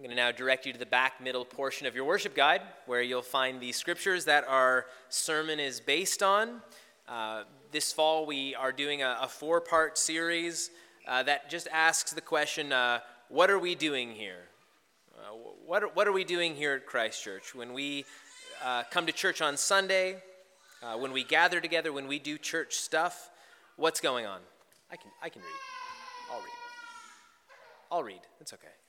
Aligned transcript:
I'm 0.00 0.04
going 0.04 0.16
to 0.16 0.22
now 0.22 0.32
direct 0.32 0.64
you 0.64 0.72
to 0.72 0.78
the 0.78 0.86
back 0.86 1.20
middle 1.20 1.44
portion 1.44 1.86
of 1.86 1.94
your 1.94 2.06
worship 2.06 2.34
guide, 2.34 2.62
where 2.86 3.02
you'll 3.02 3.20
find 3.20 3.60
the 3.60 3.70
scriptures 3.70 4.24
that 4.24 4.44
our 4.48 4.86
sermon 5.10 5.60
is 5.60 5.78
based 5.78 6.22
on. 6.22 6.62
Uh, 7.06 7.42
this 7.70 7.92
fall, 7.92 8.24
we 8.24 8.54
are 8.54 8.72
doing 8.72 9.02
a, 9.02 9.18
a 9.20 9.28
four 9.28 9.60
part 9.60 9.98
series 9.98 10.70
uh, 11.06 11.22
that 11.24 11.50
just 11.50 11.68
asks 11.70 12.14
the 12.14 12.20
question 12.22 12.72
uh, 12.72 13.00
what 13.28 13.50
are 13.50 13.58
we 13.58 13.74
doing 13.74 14.12
here? 14.12 14.48
Uh, 15.18 15.34
what, 15.66 15.82
are, 15.82 15.88
what 15.88 16.08
are 16.08 16.12
we 16.12 16.24
doing 16.24 16.54
here 16.54 16.72
at 16.72 16.86
Christ 16.86 17.22
Church? 17.22 17.54
When 17.54 17.74
we 17.74 18.06
uh, 18.64 18.84
come 18.90 19.04
to 19.04 19.12
church 19.12 19.42
on 19.42 19.58
Sunday, 19.58 20.22
uh, 20.82 20.96
when 20.96 21.12
we 21.12 21.24
gather 21.24 21.60
together, 21.60 21.92
when 21.92 22.08
we 22.08 22.18
do 22.18 22.38
church 22.38 22.76
stuff, 22.76 23.28
what's 23.76 24.00
going 24.00 24.24
on? 24.24 24.40
I 24.90 24.96
can, 24.96 25.10
I 25.22 25.28
can 25.28 25.42
read. 25.42 26.32
I'll 26.32 26.40
read. 26.40 26.48
I'll 27.92 28.02
read. 28.02 28.20
It's 28.40 28.54
okay. 28.54 28.79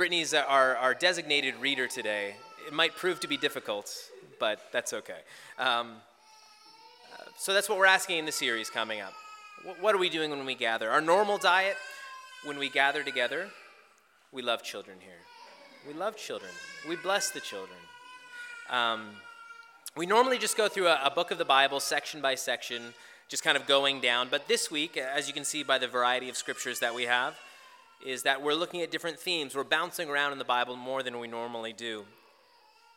Brittany's 0.00 0.32
our, 0.32 0.76
our 0.76 0.94
designated 0.94 1.56
reader 1.60 1.86
today. 1.86 2.34
It 2.66 2.72
might 2.72 2.96
prove 2.96 3.20
to 3.20 3.28
be 3.28 3.36
difficult, 3.36 3.94
but 4.38 4.58
that's 4.72 4.94
okay. 4.94 5.18
Um, 5.58 5.96
uh, 7.12 7.24
so 7.36 7.52
that's 7.52 7.68
what 7.68 7.76
we're 7.76 7.84
asking 7.84 8.16
in 8.16 8.24
the 8.24 8.32
series 8.32 8.70
coming 8.70 9.02
up. 9.02 9.12
What 9.78 9.94
are 9.94 9.98
we 9.98 10.08
doing 10.08 10.30
when 10.30 10.46
we 10.46 10.54
gather? 10.54 10.88
Our 10.88 11.02
normal 11.02 11.36
diet, 11.36 11.76
when 12.46 12.58
we 12.58 12.70
gather 12.70 13.02
together, 13.02 13.50
we 14.32 14.40
love 14.40 14.62
children 14.62 14.96
here. 15.00 15.20
We 15.86 15.92
love 15.92 16.16
children. 16.16 16.50
We 16.88 16.96
bless 16.96 17.28
the 17.28 17.40
children. 17.40 17.76
Um, 18.70 19.10
we 19.98 20.06
normally 20.06 20.38
just 20.38 20.56
go 20.56 20.66
through 20.66 20.86
a, 20.86 20.98
a 21.04 21.10
book 21.10 21.30
of 21.30 21.36
the 21.36 21.44
Bible 21.44 21.78
section 21.78 22.22
by 22.22 22.36
section, 22.36 22.94
just 23.28 23.44
kind 23.44 23.58
of 23.58 23.66
going 23.66 24.00
down. 24.00 24.28
But 24.30 24.48
this 24.48 24.70
week, 24.70 24.96
as 24.96 25.28
you 25.28 25.34
can 25.34 25.44
see 25.44 25.62
by 25.62 25.76
the 25.76 25.88
variety 25.88 26.30
of 26.30 26.38
scriptures 26.38 26.80
that 26.80 26.94
we 26.94 27.02
have, 27.02 27.34
is 28.04 28.22
that 28.22 28.42
we're 28.42 28.54
looking 28.54 28.82
at 28.82 28.90
different 28.90 29.18
themes. 29.18 29.54
We're 29.54 29.64
bouncing 29.64 30.08
around 30.08 30.32
in 30.32 30.38
the 30.38 30.44
Bible 30.44 30.76
more 30.76 31.02
than 31.02 31.18
we 31.18 31.28
normally 31.28 31.72
do. 31.72 32.04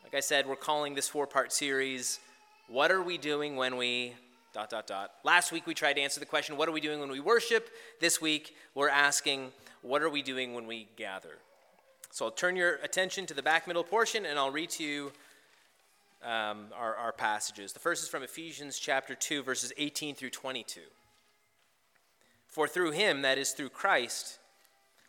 Like 0.04 0.16
I 0.16 0.20
said, 0.20 0.48
we're 0.48 0.56
calling 0.56 0.96
this 0.96 1.10
four 1.10 1.28
part 1.28 1.52
series, 1.52 2.20
What 2.68 2.92
Are 2.92 3.02
We 3.02 3.18
Doing 3.18 3.56
When 3.56 3.78
We. 3.78 4.14
Dot, 4.54 4.70
dot, 4.70 4.86
dot. 4.86 5.12
Last 5.24 5.52
week 5.52 5.66
we 5.66 5.74
tried 5.74 5.94
to 5.94 6.02
answer 6.02 6.20
the 6.20 6.28
question, 6.28 6.58
What 6.58 6.70
are 6.70 6.72
we 6.72 6.80
doing 6.80 7.00
when 7.00 7.10
we 7.10 7.20
worship? 7.20 7.70
This 8.00 8.22
week 8.22 8.56
we're 8.76 8.90
asking, 8.90 9.52
What 9.82 10.04
are 10.04 10.10
we 10.10 10.22
doing 10.22 10.54
when 10.54 10.68
we 10.68 10.88
gather? 10.96 11.40
So 12.12 12.26
I'll 12.26 12.32
turn 12.32 12.56
your 12.56 12.76
attention 12.84 13.26
to 13.26 13.34
the 13.34 13.42
back 13.42 13.66
middle 13.66 13.84
portion 13.84 14.28
and 14.28 14.38
I'll 14.38 14.52
read 14.52 14.70
to 14.72 14.84
you 14.84 15.12
um, 16.24 16.68
our, 16.78 16.96
our 16.96 17.12
passages. 17.12 17.74
The 17.74 17.80
first 17.80 18.04
is 18.04 18.10
from 18.10 18.22
Ephesians 18.22 18.78
chapter 18.78 19.16
2, 19.16 19.42
verses 19.42 19.74
18 19.78 20.14
through 20.14 20.30
22. 20.30 20.82
For 22.48 22.68
through 22.68 22.92
him, 22.92 23.24
that 23.24 23.40
is 23.40 23.52
through 23.52 23.70
Christ, 23.70 24.38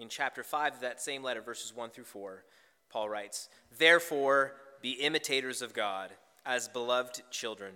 In 0.00 0.08
chapter 0.08 0.42
5 0.42 0.76
of 0.76 0.80
that 0.80 0.98
same 0.98 1.22
letter, 1.22 1.42
verses 1.42 1.76
1 1.76 1.90
through 1.90 2.04
4, 2.04 2.42
Paul 2.90 3.10
writes, 3.10 3.50
Therefore, 3.78 4.54
be 4.80 4.92
imitators 4.92 5.60
of 5.60 5.74
God 5.74 6.10
as 6.46 6.68
beloved 6.68 7.20
children, 7.30 7.74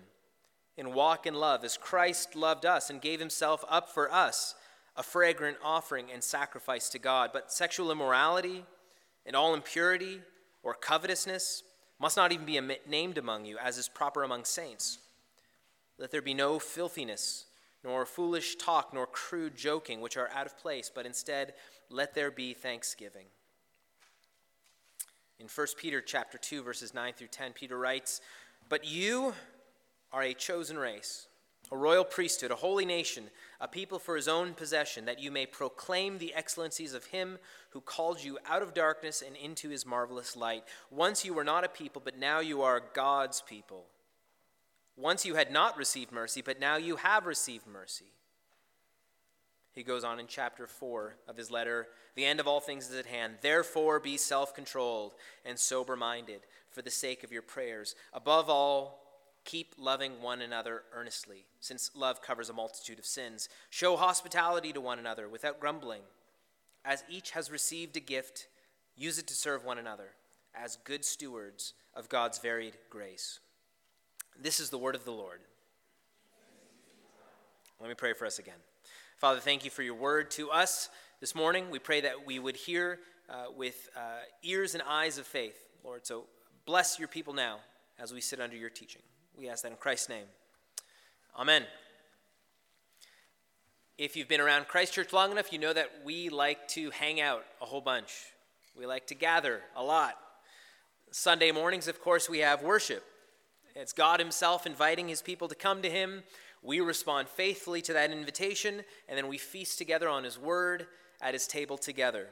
and 0.79 0.95
walk 0.95 1.27
in 1.27 1.35
love 1.35 1.65
as 1.65 1.77
Christ 1.77 2.35
loved 2.35 2.65
us 2.65 2.89
and 2.89 3.03
gave 3.03 3.21
himself 3.21 3.63
up 3.69 3.91
for 3.91 4.11
us, 4.11 4.55
a 4.97 5.03
fragrant 5.03 5.59
offering 5.63 6.07
and 6.11 6.25
sacrifice 6.25 6.89
to 6.89 6.99
God. 6.99 7.29
But 7.31 7.53
sexual 7.53 7.93
immorality 7.93 8.65
and 9.27 9.37
all 9.37 9.53
impurity 9.53 10.23
or 10.63 10.73
covetousness 10.73 11.63
must 12.01 12.17
not 12.17 12.33
even 12.33 12.47
be 12.47 12.59
named 12.89 13.19
among 13.19 13.45
you, 13.45 13.59
as 13.59 13.77
is 13.77 13.91
proper 13.91 14.23
among 14.23 14.45
saints. 14.45 14.99
Let 15.99 16.11
there 16.11 16.23
be 16.23 16.33
no 16.33 16.59
filthiness, 16.59 17.45
nor 17.85 18.07
foolish 18.07 18.57
talk, 18.57 18.95
nor 18.95 19.07
crude 19.07 19.57
joking, 19.57 20.01
which 20.01 20.17
are 20.17 20.31
out 20.35 20.47
of 20.47 20.57
place, 20.57 20.91
but 20.93 21.05
instead, 21.05 21.53
let 21.91 22.15
there 22.15 22.31
be 22.31 22.55
thanksgiving. 22.55 23.27
In 25.39 25.49
1 25.49 25.67
Peter 25.77 26.01
chapter 26.01 26.39
2 26.39 26.63
verses 26.63 26.95
9 26.95 27.13
through 27.15 27.29
10 27.29 27.53
Peter 27.53 27.79
writes, 27.79 28.21
"But 28.69 28.85
you 28.85 29.35
are 30.13 30.23
a 30.23 30.35
chosen 30.35 30.79
race, 30.79 31.27
a 31.71 31.77
royal 31.77 32.05
priesthood, 32.05 32.51
a 32.51 32.57
holy 32.57 32.85
nation, 32.85 33.31
a 33.61 33.67
people 33.67 33.99
for 33.99 34.17
his 34.17 34.29
own 34.29 34.55
possession, 34.55 35.05
that 35.07 35.19
you 35.19 35.31
may 35.31 35.47
proclaim 35.47 36.19
the 36.19 36.35
excellencies 36.35 36.95
of 36.95 37.07
him 37.07 37.39
who 37.71 37.81
called 37.81 38.23
you 38.23 38.39
out 38.45 38.63
of 38.63 38.75
darkness 38.75 39.23
and 39.23 39.37
into 39.37 39.71
his 39.71 39.85
marvelous 39.85 40.37
light. 40.37 40.65
Once 40.91 41.25
you 41.25 41.35
were 41.35 41.45
not 41.45 41.65
a 41.65 41.69
people, 41.69 42.01
but 42.01 42.17
now 42.17 42.39
you 42.39 42.63
are 42.63 42.81
God's 42.81 43.41
people. 43.43 43.91
Once 44.97 45.25
you 45.25 45.35
had 45.35 45.51
not 45.51 45.77
received 45.77 46.13
mercy, 46.13 46.41
but 46.41 46.61
now 46.61 46.77
you 46.77 46.97
have 46.97 47.27
received 47.27 47.67
mercy." 47.67 48.13
He 49.75 49.83
goes 49.83 50.05
on 50.05 50.21
in 50.21 50.27
chapter 50.29 50.67
4 50.67 51.17
of 51.29 51.37
his 51.37 51.51
letter 51.51 51.89
The 52.15 52.25
end 52.25 52.39
of 52.39 52.47
all 52.47 52.61
things 52.61 52.89
is 52.89 52.97
at 52.97 53.07
hand. 53.07 53.35
Therefore, 53.41 53.99
be 53.99 54.17
self 54.17 54.55
controlled 54.55 55.15
and 55.45 55.59
sober 55.59 55.97
minded 55.97 56.43
for 56.71 56.83
the 56.83 56.91
sake 56.91 57.25
of 57.25 57.33
your 57.33 57.43
prayers. 57.43 57.95
Above 58.13 58.49
all, 58.49 59.01
keep 59.45 59.75
loving 59.79 60.23
one 60.23 60.41
another 60.41 60.83
earnestly, 60.93 61.47
since 61.61 61.91
love 61.95 62.23
covers 62.23 62.49
a 62.49 62.53
multitude 62.53 62.99
of 62.99 63.07
sins. 63.07 63.49
Show 63.69 63.97
hospitality 63.97 64.73
to 64.73 64.81
one 64.81 64.99
another 64.99 65.29
without 65.29 65.61
grumbling. 65.61 66.03
As 66.85 67.03
each 67.09 67.33
has 67.33 67.51
received 67.51 67.97
a 67.97 68.01
gift, 68.01 68.47
use 68.97 69.19
it 69.19 69.27
to 69.27 69.35
serve 69.35 69.65
one 69.65 69.79
another 69.79 70.11
as 70.55 70.79
good 70.85 71.05
stewards 71.05 71.75
of 71.95 72.09
God's 72.09 72.39
varied 72.39 72.75
grace. 72.91 73.41
This 74.41 74.61
is 74.61 74.71
the 74.71 74.79
word 74.79 74.95
of 74.95 75.05
the 75.05 75.13
Lord. 75.13 75.41
Let 77.81 77.89
me 77.89 77.95
pray 77.95 78.13
for 78.13 78.27
us 78.27 78.39
again. 78.39 78.55
Father, 79.25 79.41
thank 79.41 79.65
you 79.65 79.71
for 79.71 79.83
your 79.83 79.95
word 79.95 80.31
to 80.33 80.51
us 80.51 80.91
this 81.19 81.35
morning. 81.35 81.71
We 81.71 81.79
pray 81.79 82.03
that 82.03 82.27
we 82.27 82.39
would 82.39 82.57
hear 82.57 82.99
uh, 83.31 83.45
with 83.57 83.89
uh, 83.97 84.19
ears 84.43 84.75
and 84.75 84.83
eyes 84.87 85.17
of 85.17 85.27
faith, 85.27 85.57
Lord. 85.83 86.05
So 86.05 86.25
bless 86.67 86.99
your 86.99 87.09
people 87.09 87.33
now 87.33 87.61
as 87.99 88.13
we 88.13 88.21
sit 88.21 88.39
under 88.39 88.55
your 88.55 88.69
teaching. 88.69 89.01
We 89.35 89.49
ask 89.49 89.63
that 89.63 89.71
in 89.71 89.79
Christ's 89.79 90.11
name. 90.11 90.27
Amen. 91.39 91.65
If 93.97 94.15
you've 94.15 94.29
been 94.29 94.43
around 94.43 94.69
Christ 94.69 94.93
Church 94.93 95.11
long 95.11 95.33
enough, 95.33 95.55
you 95.55 95.59
know 95.59 95.73
that 95.73 95.89
we 96.05 96.29
like 96.29 96.69
to 96.69 96.91
hang 96.91 97.19
out 97.19 97.47
a 97.63 97.65
whole 97.65 97.81
bunch. 97.81 98.13
We 98.77 98.85
like 98.85 99.07
to 99.07 99.15
gather 99.15 99.63
a 99.75 99.83
lot. 99.83 100.19
Sunday 101.13 101.51
mornings, 101.51 101.89
of 101.89 101.99
course, 101.99 102.29
we 102.29 102.41
have 102.41 102.63
worship. 102.63 103.03
It's 103.75 103.95
God 103.95 104.21
Himself 104.21 104.67
inviting 104.67 105.09
His 105.09 105.23
people 105.23 105.49
to 105.49 105.55
come 105.55 105.81
to 105.81 105.89
Him 105.89 106.25
we 106.65 106.81
respond 106.81 107.29
faithfully 107.29 107.83
to 107.83 107.93
that 107.93 108.11
invitation, 108.11 108.83
and 109.09 109.19
then 109.19 109.29
we 109.29 109.37
feast 109.37 109.77
together 109.77 110.09
on 110.09 110.25
His 110.25 110.39
Word 110.39 110.87
at 111.21 111.35
His 111.35 111.47
table 111.47 111.77
together. 111.77 112.29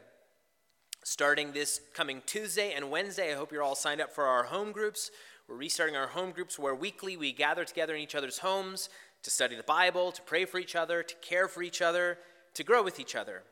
Starting 1.04 1.52
this 1.52 1.80
coming 1.94 2.22
Tuesday 2.24 2.72
and 2.72 2.90
Wednesday, 2.90 3.32
I 3.32 3.36
hope 3.36 3.52
you're 3.52 3.62
all 3.62 3.74
signed 3.74 4.00
up 4.00 4.10
for 4.10 4.24
our 4.24 4.44
home 4.44 4.72
groups. 4.72 5.10
We're 5.46 5.56
restarting 5.56 5.96
our 5.96 6.06
home 6.06 6.30
groups 6.30 6.58
where 6.58 6.74
weekly 6.74 7.16
we 7.16 7.32
gather 7.32 7.64
together 7.64 7.94
in 7.94 8.00
each 8.00 8.14
other's 8.14 8.38
homes 8.38 8.88
to 9.22 9.30
study 9.30 9.54
the 9.54 9.62
Bible, 9.64 10.12
to 10.12 10.22
pray 10.22 10.46
for 10.46 10.58
each 10.58 10.74
other, 10.74 11.02
to 11.02 11.14
care 11.16 11.46
for 11.46 11.62
each 11.62 11.82
other, 11.82 12.18
to 12.54 12.64
grow 12.64 12.82
with 12.82 12.98
each 12.98 13.14
other. 13.14 13.42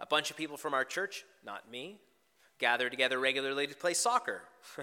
A 0.00 0.06
bunch 0.06 0.30
of 0.30 0.36
people 0.36 0.56
from 0.56 0.72
our 0.72 0.84
church, 0.84 1.24
not 1.44 1.70
me, 1.70 1.98
gather 2.58 2.88
together 2.88 3.18
regularly 3.18 3.66
to 3.66 3.74
play 3.74 3.92
soccer. 3.92 4.42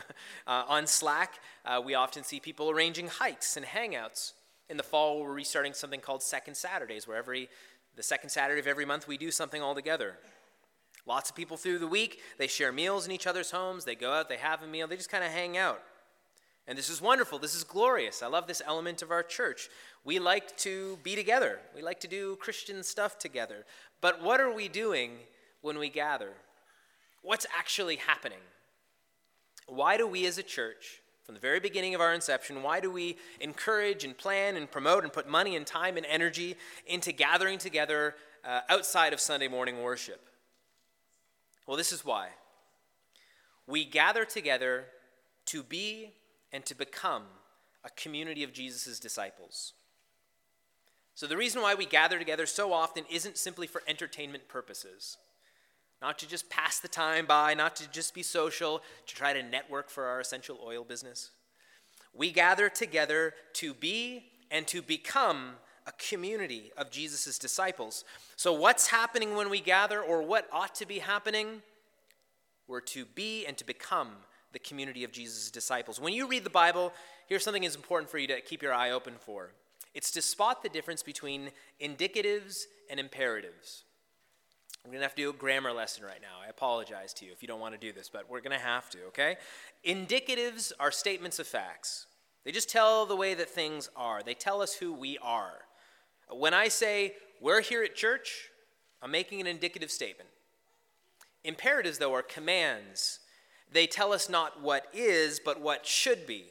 uh, 0.48 0.64
on 0.68 0.86
Slack, 0.86 1.40
uh, 1.66 1.82
we 1.84 1.96
often 1.96 2.24
see 2.24 2.40
people 2.40 2.70
arranging 2.70 3.08
hikes 3.08 3.58
and 3.58 3.66
hangouts. 3.66 4.34
In 4.70 4.78
the 4.78 4.84
fall, 4.84 5.22
we're 5.22 5.34
restarting 5.34 5.74
something 5.74 6.00
called 6.00 6.24
Second 6.24 6.56
Saturdays, 6.56 7.08
where 7.08 7.18
every 7.18 7.50
the 7.96 8.04
second 8.04 8.30
Saturday 8.30 8.60
of 8.60 8.68
every 8.68 8.86
month 8.86 9.08
we 9.08 9.18
do 9.18 9.32
something 9.32 9.62
all 9.62 9.76
together. 9.76 10.18
Lots 11.06 11.30
of 11.30 11.36
people 11.36 11.56
through 11.56 11.80
the 11.80 11.88
week, 11.88 12.20
they 12.38 12.48
share 12.48 12.72
meals 12.72 13.06
in 13.06 13.12
each 13.12 13.28
other's 13.28 13.52
homes, 13.52 13.86
they 13.86 13.96
go 13.96 14.12
out, 14.12 14.28
they 14.28 14.38
have 14.38 14.64
a 14.64 14.68
meal, 14.68 14.88
they 14.88 14.98
just 14.98 15.12
kind 15.12 15.24
of 15.24 15.32
hang 15.32 15.56
out. 15.56 15.82
And 16.68 16.78
this 16.78 16.90
is 16.90 17.00
wonderful. 17.00 17.38
This 17.38 17.54
is 17.54 17.64
glorious. 17.64 18.24
I 18.24 18.28
love 18.28 18.48
this 18.48 18.62
element 18.66 19.04
of 19.04 19.12
our 19.12 19.22
church. 19.22 19.70
We 20.04 20.18
like 20.18 20.58
to 20.58 20.98
be 21.04 21.16
together. 21.16 21.60
We 21.76 21.84
like 21.84 22.00
to 22.00 22.08
do 22.08 22.38
Christian 22.38 22.82
stuff 22.82 23.20
together. 23.20 23.66
But 24.02 24.24
what 24.24 24.42
are 24.42 24.52
we 24.52 24.68
doing 24.68 25.12
when 25.62 25.78
we 25.78 25.90
gather? 25.90 26.32
What's 27.22 27.46
actually 27.56 27.98
happening? 27.98 28.40
Why 29.68 29.96
do 29.98 30.08
we 30.08 30.26
as 30.26 30.40
a 30.40 30.44
church 30.44 31.02
from 31.26 31.34
the 31.34 31.42
very 31.42 31.60
beginning 31.60 31.96
of 31.96 32.02
our 32.02 32.14
inception, 32.14 32.62
why 32.62 32.80
do 32.80 32.92
we 32.92 33.18
encourage 33.40 34.04
and 34.04 34.16
plan 34.16 34.56
and 34.56 34.70
promote 34.70 35.04
and 35.04 35.12
put 35.12 35.28
money 35.28 35.56
and 35.56 35.66
time 35.66 35.98
and 35.98 36.06
energy 36.06 36.56
into 36.86 37.12
gathering 37.12 37.58
together 37.58 38.16
uh, 38.44 38.62
outside 38.70 39.12
of 39.12 39.20
Sunday 39.20 39.48
morning 39.48 39.82
worship? 39.82 40.30
Well, 41.66 41.78
this 41.78 41.92
is 41.92 42.06
why. 42.06 42.30
we 43.68 43.84
gather 43.84 44.24
together 44.24 44.86
to 45.48 45.64
be 45.64 46.14
and 46.52 46.64
to 46.66 46.76
become 46.76 47.24
a 47.84 47.90
community 47.90 48.44
of 48.44 48.54
Jesus' 48.54 49.00
disciples. 49.00 49.74
So, 51.16 51.26
the 51.26 51.38
reason 51.38 51.62
why 51.62 51.74
we 51.74 51.86
gather 51.86 52.20
together 52.20 52.46
so 52.46 52.72
often 52.72 53.06
isn't 53.10 53.38
simply 53.38 53.66
for 53.66 53.82
entertainment 53.88 54.48
purposes, 54.48 55.18
not 56.02 56.20
to 56.20 56.28
just 56.28 56.50
pass 56.50 56.80
the 56.80 56.88
time 56.88 57.26
by, 57.26 57.54
not 57.54 57.76
to 57.78 57.90
just 57.90 58.14
be 58.14 58.24
social, 58.24 58.82
to 59.08 59.16
try 59.16 59.34
to 59.34 59.42
network 59.42 59.90
for 59.90 60.06
our 60.06 60.20
essential 60.20 60.60
oil 60.64 60.84
business. 60.84 61.32
We 62.14 62.32
gather 62.32 62.70
together 62.70 63.34
to 63.54 63.74
be 63.74 64.26
and 64.52 64.68
to 64.68 64.82
become 64.82 65.52
a 65.88 65.92
community 65.94 66.72
of 66.78 66.90
Jesus' 66.90 67.38
disciples. 67.38 68.04
So, 68.36 68.54
what's 68.54 68.88
happening 68.88 69.36
when 69.36 69.50
we 69.50 69.60
gather, 69.60 70.02
or 70.02 70.22
what 70.22 70.48
ought 70.52 70.76
to 70.76 70.86
be 70.86 71.00
happening? 71.00 71.62
We're 72.68 72.82
to 72.82 73.06
be 73.06 73.46
and 73.46 73.56
to 73.58 73.66
become 73.66 74.10
the 74.54 74.60
community 74.60 75.04
of 75.04 75.12
Jesus' 75.12 75.52
disciples. 75.52 76.00
When 76.00 76.14
you 76.14 76.28
read 76.28 76.44
the 76.44 76.50
Bible, 76.50 76.94
here's 77.28 77.44
something 77.44 77.62
that's 77.62 77.76
important 77.76 78.10
for 78.10 78.18
you 78.18 78.28
to 78.28 78.42
keep 78.42 78.64
your 78.64 78.74
eye 78.74 78.92
open 78.92 79.14
for 79.20 79.52
it's 79.94 80.12
to 80.12 80.22
spot 80.22 80.62
the 80.62 80.70
difference 80.70 81.02
between 81.02 81.52
indicatives 81.82 82.66
and 82.90 83.00
imperatives. 83.00 83.85
We're 84.86 84.92
going 84.92 85.00
to 85.00 85.06
have 85.06 85.16
to 85.16 85.22
do 85.24 85.30
a 85.32 85.34
grammar 85.34 85.72
lesson 85.72 86.06
right 86.06 86.22
now. 86.22 86.46
I 86.46 86.48
apologize 86.48 87.12
to 87.16 87.26
you 87.26 87.32
if 87.32 87.42
you 87.42 87.48
don't 87.48 87.60
want 87.60 87.74
to 87.74 87.80
do 87.80 87.92
this, 87.92 88.08
but 88.08 88.30
we're 88.30 88.40
going 88.40 88.56
to 88.56 88.64
have 88.64 88.88
to, 88.92 89.00
okay? 89.08 89.38
Indicatives 89.84 90.72
are 90.80 90.92
statements 90.92 91.40
of 91.40 91.48
facts. 91.48 92.06
They 92.44 92.52
just 92.52 92.70
tell 92.70 93.08
the 93.08 93.16
way 93.16 93.34
that 93.34 93.50
things 93.50 93.90
are, 93.96 94.22
they 94.22 94.36
tell 94.36 94.62
us 94.62 94.76
who 94.76 94.94
we 94.94 95.18
are. 95.24 95.54
When 96.30 96.54
I 96.54 96.68
say, 96.68 97.14
we're 97.42 97.62
here 97.62 97.82
at 97.82 97.96
church, 97.96 98.52
I'm 99.02 99.10
making 99.10 99.42
an 99.42 99.48
indicative 99.48 99.90
statement. 99.90 100.30
Imperatives, 101.44 101.98
though, 101.98 102.14
are 102.14 102.22
commands. 102.22 103.22
They 103.72 103.88
tell 103.88 104.14
us 104.14 104.30
not 104.30 104.62
what 104.62 104.86
is, 104.94 105.40
but 105.44 105.60
what 105.60 105.88
should 105.88 106.28
be, 106.28 106.44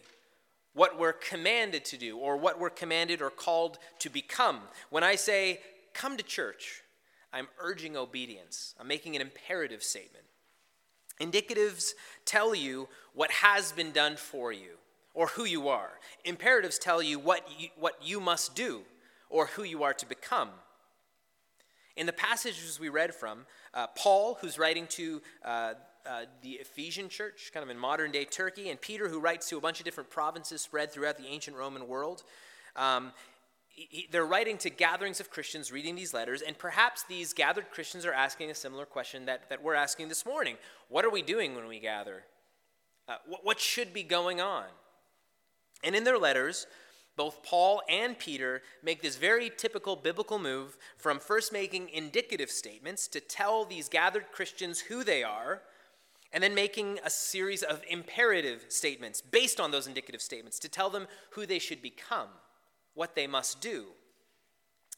what 0.72 0.98
we're 0.98 1.12
commanded 1.12 1.84
to 1.84 1.96
do, 1.96 2.18
or 2.18 2.36
what 2.36 2.58
we're 2.58 2.70
commanded 2.70 3.22
or 3.22 3.30
called 3.30 3.78
to 4.00 4.10
become. 4.10 4.58
When 4.90 5.04
I 5.04 5.14
say, 5.14 5.60
come 5.92 6.16
to 6.16 6.24
church, 6.24 6.80
I'm 7.34 7.48
urging 7.58 7.96
obedience. 7.96 8.74
I'm 8.78 8.86
making 8.86 9.16
an 9.16 9.20
imperative 9.20 9.82
statement. 9.82 10.24
Indicatives 11.20 11.92
tell 12.24 12.54
you 12.54 12.88
what 13.12 13.30
has 13.30 13.72
been 13.72 13.90
done 13.90 14.16
for 14.16 14.52
you 14.52 14.78
or 15.14 15.26
who 15.26 15.44
you 15.44 15.68
are. 15.68 15.90
Imperatives 16.24 16.78
tell 16.78 17.02
you 17.02 17.18
what 17.18 17.46
you, 17.58 17.68
what 17.76 17.94
you 18.00 18.20
must 18.20 18.54
do 18.54 18.82
or 19.28 19.46
who 19.46 19.64
you 19.64 19.82
are 19.82 19.94
to 19.94 20.06
become. 20.06 20.50
In 21.96 22.06
the 22.06 22.12
passages 22.12 22.78
we 22.78 22.88
read 22.88 23.12
from, 23.14 23.46
uh, 23.72 23.88
Paul, 23.96 24.38
who's 24.40 24.58
writing 24.58 24.86
to 24.88 25.20
uh, 25.44 25.74
uh, 26.06 26.24
the 26.42 26.52
Ephesian 26.52 27.08
church, 27.08 27.50
kind 27.52 27.64
of 27.64 27.70
in 27.70 27.78
modern 27.78 28.12
day 28.12 28.24
Turkey, 28.24 28.70
and 28.70 28.80
Peter, 28.80 29.08
who 29.08 29.18
writes 29.18 29.48
to 29.48 29.56
a 29.56 29.60
bunch 29.60 29.80
of 29.80 29.84
different 29.84 30.10
provinces 30.10 30.62
spread 30.62 30.92
throughout 30.92 31.16
the 31.16 31.26
ancient 31.26 31.56
Roman 31.56 31.88
world, 31.88 32.22
um, 32.76 33.12
he, 33.74 34.08
they're 34.10 34.24
writing 34.24 34.56
to 34.58 34.70
gatherings 34.70 35.20
of 35.20 35.30
Christians 35.30 35.72
reading 35.72 35.96
these 35.96 36.14
letters, 36.14 36.42
and 36.42 36.56
perhaps 36.56 37.04
these 37.04 37.32
gathered 37.32 37.70
Christians 37.70 38.06
are 38.06 38.12
asking 38.12 38.50
a 38.50 38.54
similar 38.54 38.86
question 38.86 39.26
that, 39.26 39.48
that 39.50 39.62
we're 39.62 39.74
asking 39.74 40.08
this 40.08 40.24
morning 40.24 40.56
What 40.88 41.04
are 41.04 41.10
we 41.10 41.22
doing 41.22 41.54
when 41.54 41.66
we 41.66 41.80
gather? 41.80 42.24
Uh, 43.08 43.16
what, 43.26 43.44
what 43.44 43.60
should 43.60 43.92
be 43.92 44.02
going 44.02 44.40
on? 44.40 44.64
And 45.82 45.94
in 45.94 46.04
their 46.04 46.18
letters, 46.18 46.66
both 47.16 47.42
Paul 47.42 47.82
and 47.88 48.18
Peter 48.18 48.62
make 48.82 49.02
this 49.02 49.16
very 49.16 49.50
typical 49.50 49.96
biblical 49.96 50.38
move 50.38 50.76
from 50.96 51.18
first 51.18 51.52
making 51.52 51.90
indicative 51.90 52.50
statements 52.50 53.06
to 53.08 53.20
tell 53.20 53.64
these 53.64 53.88
gathered 53.88 54.32
Christians 54.32 54.80
who 54.80 55.04
they 55.04 55.22
are, 55.22 55.62
and 56.32 56.42
then 56.42 56.54
making 56.54 56.98
a 57.04 57.10
series 57.10 57.62
of 57.62 57.82
imperative 57.88 58.64
statements 58.68 59.20
based 59.20 59.60
on 59.60 59.70
those 59.70 59.86
indicative 59.86 60.20
statements 60.20 60.58
to 60.58 60.68
tell 60.68 60.90
them 60.90 61.06
who 61.30 61.46
they 61.46 61.60
should 61.60 61.80
become, 61.80 62.28
what 62.94 63.14
they 63.14 63.26
must 63.26 63.60
do. 63.60 63.86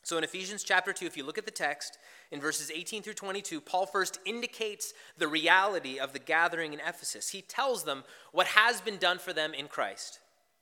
So 0.03 0.17
in 0.17 0.25
Ephesians 0.25 0.63
chapter 0.63 0.93
2, 0.93 1.05
if 1.05 1.17
you 1.17 1.25
look 1.25 1.39
at 1.39 1.47
the 1.47 1.51
text, 1.51 1.99
in 2.31 2.41
verses 2.41 2.71
18 2.73 3.03
through 3.03 3.15
22, 3.15 3.61
Paul 3.61 3.87
first 3.87 4.21
indicates 4.25 4.95
the 5.19 5.29
reality 5.29 5.99
of 5.99 6.13
the 6.13 6.19
gathering 6.19 6.73
in 6.73 6.81
Ephesus. 6.81 7.31
He 7.31 7.43
tells 7.43 7.85
them 7.85 8.05
what 8.33 8.47
has 8.49 8.81
been 8.81 8.99
done 8.99 9.19
for 9.19 9.33
them 9.33 9.53
in 9.53 9.67
Christ. 9.67 10.21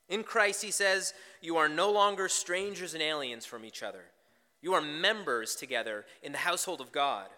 In 0.09 0.23
Christ, 0.23 0.63
he 0.63 0.71
says, 0.71 1.15
you 1.41 1.57
are 1.57 1.69
no 1.69 1.91
longer 1.91 2.29
strangers 2.29 2.95
and 2.95 3.03
aliens 3.03 3.47
from 3.47 3.65
each 3.65 3.83
other. 3.83 4.05
You 4.63 4.73
are 4.75 4.81
members 4.81 5.55
together 5.55 6.07
in 6.23 6.33
the 6.33 6.39
household 6.39 6.81
of 6.81 6.91
God. 6.91 7.29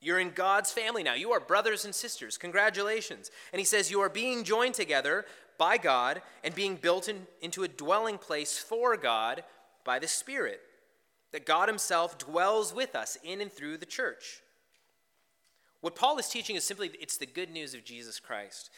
You're 0.00 0.20
in 0.20 0.30
God's 0.30 0.70
family 0.70 1.02
now. 1.02 1.14
You 1.14 1.32
are 1.32 1.40
brothers 1.40 1.84
and 1.84 1.94
sisters. 1.94 2.36
Congratulations. 2.36 3.30
And 3.52 3.58
he 3.58 3.64
says, 3.64 3.90
You 3.90 4.00
are 4.00 4.10
being 4.10 4.44
joined 4.44 4.74
together 4.74 5.24
by 5.58 5.76
God 5.76 6.22
and 6.42 6.54
being 6.54 6.76
built 6.76 7.08
in, 7.08 7.26
into 7.40 7.62
a 7.62 7.68
dwelling 7.68 8.18
place 8.18 8.58
for 8.58 8.96
God 8.96 9.44
by 9.84 9.98
the 9.98 10.08
Spirit. 10.08 10.60
That 11.32 11.46
God 11.46 11.68
Himself 11.68 12.18
dwells 12.18 12.72
with 12.74 12.94
us 12.94 13.18
in 13.24 13.40
and 13.40 13.52
through 13.52 13.78
the 13.78 13.86
church. 13.86 14.40
What 15.80 15.96
Paul 15.96 16.18
is 16.18 16.28
teaching 16.28 16.56
is 16.56 16.64
simply 16.64 16.90
it's 17.00 17.18
the 17.18 17.26
good 17.26 17.50
news 17.50 17.74
of 17.74 17.84
Jesus 17.84 18.20
Christ 18.20 18.70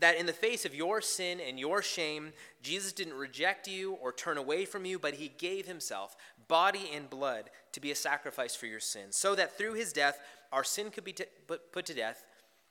that 0.00 0.16
in 0.16 0.26
the 0.26 0.32
face 0.32 0.64
of 0.64 0.74
your 0.74 1.00
sin 1.00 1.40
and 1.40 1.58
your 1.58 1.82
shame, 1.82 2.32
Jesus 2.62 2.92
didn't 2.92 3.14
reject 3.14 3.66
you 3.66 3.92
or 3.94 4.12
turn 4.12 4.38
away 4.38 4.64
from 4.64 4.84
you, 4.84 4.98
but 4.98 5.14
he 5.14 5.28
gave 5.38 5.66
himself, 5.66 6.16
body 6.46 6.90
and 6.94 7.10
blood, 7.10 7.50
to 7.72 7.80
be 7.80 7.90
a 7.90 7.96
sacrifice 7.96 8.54
for 8.54 8.66
your 8.66 8.80
sins, 8.80 9.16
so 9.16 9.34
that 9.34 9.56
through 9.56 9.74
his 9.74 9.92
death, 9.92 10.18
our 10.52 10.64
sin 10.64 10.90
could 10.90 11.04
be 11.04 11.12
t- 11.12 11.24
put 11.46 11.86
to 11.86 11.94
death 11.94 12.24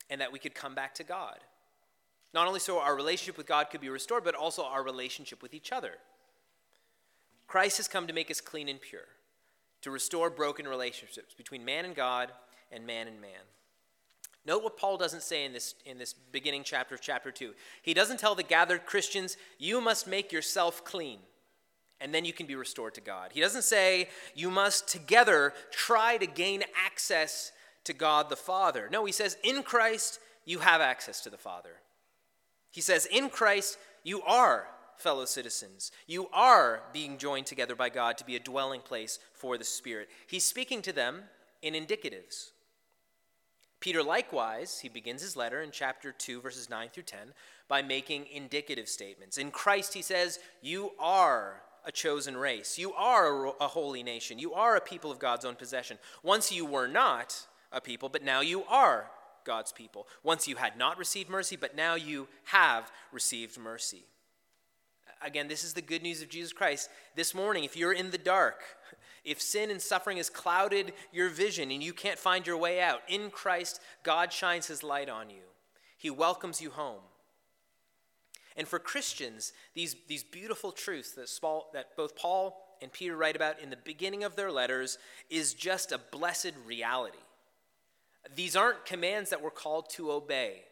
and 0.09 0.21
that 0.21 0.31
we 0.31 0.39
could 0.39 0.55
come 0.55 0.73
back 0.73 0.95
to 0.95 1.03
God. 1.03 1.39
Not 2.33 2.47
only 2.47 2.59
so 2.59 2.79
our 2.79 2.95
relationship 2.95 3.37
with 3.37 3.47
God 3.47 3.69
could 3.69 3.81
be 3.81 3.89
restored, 3.89 4.23
but 4.23 4.35
also 4.35 4.63
our 4.63 4.83
relationship 4.83 5.41
with 5.41 5.53
each 5.53 5.71
other. 5.71 5.93
Christ 7.47 7.77
has 7.77 7.87
come 7.87 8.07
to 8.07 8.13
make 8.13 8.29
us 8.29 8.41
clean 8.41 8.67
and 8.67 8.81
pure, 8.81 9.07
to 9.81 9.91
restore 9.91 10.29
broken 10.29 10.67
relationships 10.67 11.33
between 11.33 11.63
man 11.63 11.85
and 11.85 11.95
God 11.95 12.31
and 12.71 12.85
man 12.85 13.07
and 13.07 13.21
man. 13.21 13.31
Note 14.45 14.63
what 14.63 14.77
Paul 14.77 14.97
doesn't 14.97 15.23
say 15.23 15.43
in 15.45 15.51
this, 15.53 15.75
in 15.85 15.97
this 15.97 16.13
beginning 16.13 16.63
chapter 16.63 16.95
of 16.95 17.01
chapter 17.01 17.31
2. 17.31 17.53
He 17.81 17.93
doesn't 17.93 18.19
tell 18.19 18.35
the 18.35 18.43
gathered 18.43 18.85
Christians, 18.85 19.35
you 19.57 19.81
must 19.81 20.07
make 20.07 20.31
yourself 20.31 20.85
clean, 20.85 21.19
and 21.99 22.13
then 22.13 22.23
you 22.23 22.31
can 22.31 22.45
be 22.45 22.55
restored 22.55 22.93
to 22.95 23.01
God. 23.01 23.31
He 23.33 23.41
doesn't 23.41 23.63
say, 23.63 24.09
you 24.35 24.49
must 24.49 24.87
together 24.87 25.53
try 25.71 26.17
to 26.17 26.25
gain 26.25 26.63
access 26.85 27.51
to 27.83 27.93
God 27.93 28.29
the 28.29 28.35
Father. 28.35 28.87
No, 28.91 29.03
he 29.05 29.11
says, 29.11 29.37
in 29.43 29.63
Christ, 29.63 30.19
you 30.45 30.59
have 30.59 30.79
access 30.79 31.21
to 31.21 31.29
the 31.29 31.37
Father. 31.37 31.81
He 32.71 32.81
says, 32.81 33.05
in 33.05 33.29
Christ, 33.29 33.77
you 34.03 34.21
are 34.23 34.67
fellow 34.97 35.25
citizens. 35.25 35.91
You 36.07 36.27
are 36.33 36.83
being 36.91 37.17
joined 37.17 37.45
together 37.45 37.75
by 37.75 37.89
God 37.89 38.17
to 38.17 38.25
be 38.25 38.35
a 38.35 38.39
dwelling 38.39 38.81
place 38.81 39.19
for 39.33 39.57
the 39.57 39.63
Spirit. 39.63 40.09
He's 40.27 40.43
speaking 40.43 40.81
to 40.83 40.91
them 40.91 41.23
in 41.61 41.73
indicatives. 41.73 42.51
Peter, 43.79 44.01
likewise, 44.01 44.79
he 44.79 44.89
begins 44.89 45.21
his 45.21 45.35
letter 45.35 45.61
in 45.61 45.69
chapter 45.71 46.11
2, 46.11 46.41
verses 46.41 46.69
9 46.69 46.89
through 46.91 47.03
10, 47.03 47.19
by 47.67 47.81
making 47.81 48.25
indicative 48.33 48.89
statements. 48.89 49.37
In 49.37 49.51
Christ, 49.51 49.93
he 49.93 50.01
says, 50.01 50.39
You 50.61 50.91
are 50.99 51.61
a 51.85 51.91
chosen 51.91 52.35
race. 52.35 52.79
You 52.79 52.93
are 52.93 53.53
a 53.61 53.67
holy 53.67 54.01
nation. 54.01 54.39
You 54.39 54.53
are 54.53 54.75
a 54.75 54.81
people 54.81 55.11
of 55.11 55.19
God's 55.19 55.45
own 55.45 55.55
possession. 55.55 55.99
Once 56.23 56.51
you 56.51 56.65
were 56.65 56.87
not 56.87 57.47
a 57.71 57.79
people, 57.79 58.09
but 58.09 58.23
now 58.23 58.41
you 58.41 58.63
are 58.63 59.11
God's 59.47 59.71
people. 59.71 60.07
Once 60.21 60.47
you 60.47 60.57
had 60.57 60.77
not 60.77 60.99
received 60.99 61.29
mercy, 61.29 61.55
but 61.55 61.75
now 61.75 61.95
you 61.95 62.27
have 62.43 62.91
received 63.11 63.57
mercy. 63.57 64.03
Again, 65.23 65.47
this 65.47 65.63
is 65.63 65.73
the 65.73 65.81
good 65.81 66.03
news 66.03 66.21
of 66.21 66.29
Jesus 66.29 66.53
Christ. 66.53 66.89
This 67.15 67.33
morning, 67.33 67.63
if 67.63 67.75
you're 67.75 67.93
in 67.93 68.11
the 68.11 68.19
dark, 68.19 68.61
if 69.25 69.41
sin 69.41 69.71
and 69.71 69.81
suffering 69.81 70.17
has 70.17 70.29
clouded 70.29 70.93
your 71.11 71.29
vision 71.29 71.71
and 71.71 71.81
you 71.81 71.93
can't 71.93 72.19
find 72.19 72.45
your 72.45 72.57
way 72.57 72.79
out, 72.79 73.01
in 73.07 73.31
Christ, 73.31 73.81
God 74.03 74.31
shines 74.31 74.67
his 74.67 74.83
light 74.83 75.09
on 75.09 75.31
you. 75.31 75.43
He 75.97 76.11
welcomes 76.11 76.61
you 76.61 76.69
home. 76.69 77.01
And 78.55 78.67
for 78.67 78.79
Christians, 78.79 79.53
these, 79.73 79.95
these 80.07 80.23
beautiful 80.23 80.71
truths 80.71 81.11
that, 81.13 81.29
that 81.73 81.95
both 81.95 82.15
Paul 82.15 82.61
and 82.81 82.91
Peter 82.91 83.15
write 83.15 83.35
about 83.35 83.59
in 83.59 83.69
the 83.69 83.77
beginning 83.77 84.23
of 84.23 84.35
their 84.35 84.51
letters 84.51 84.97
is 85.29 85.53
just 85.53 85.91
a 85.91 85.97
blessed 85.97 86.53
reality. 86.65 87.17
These 88.35 88.55
aren't 88.55 88.85
commands 88.85 89.29
that 89.29 89.41
we're 89.41 89.49
called 89.51 89.89
to 89.91 90.11
obey, 90.11 90.63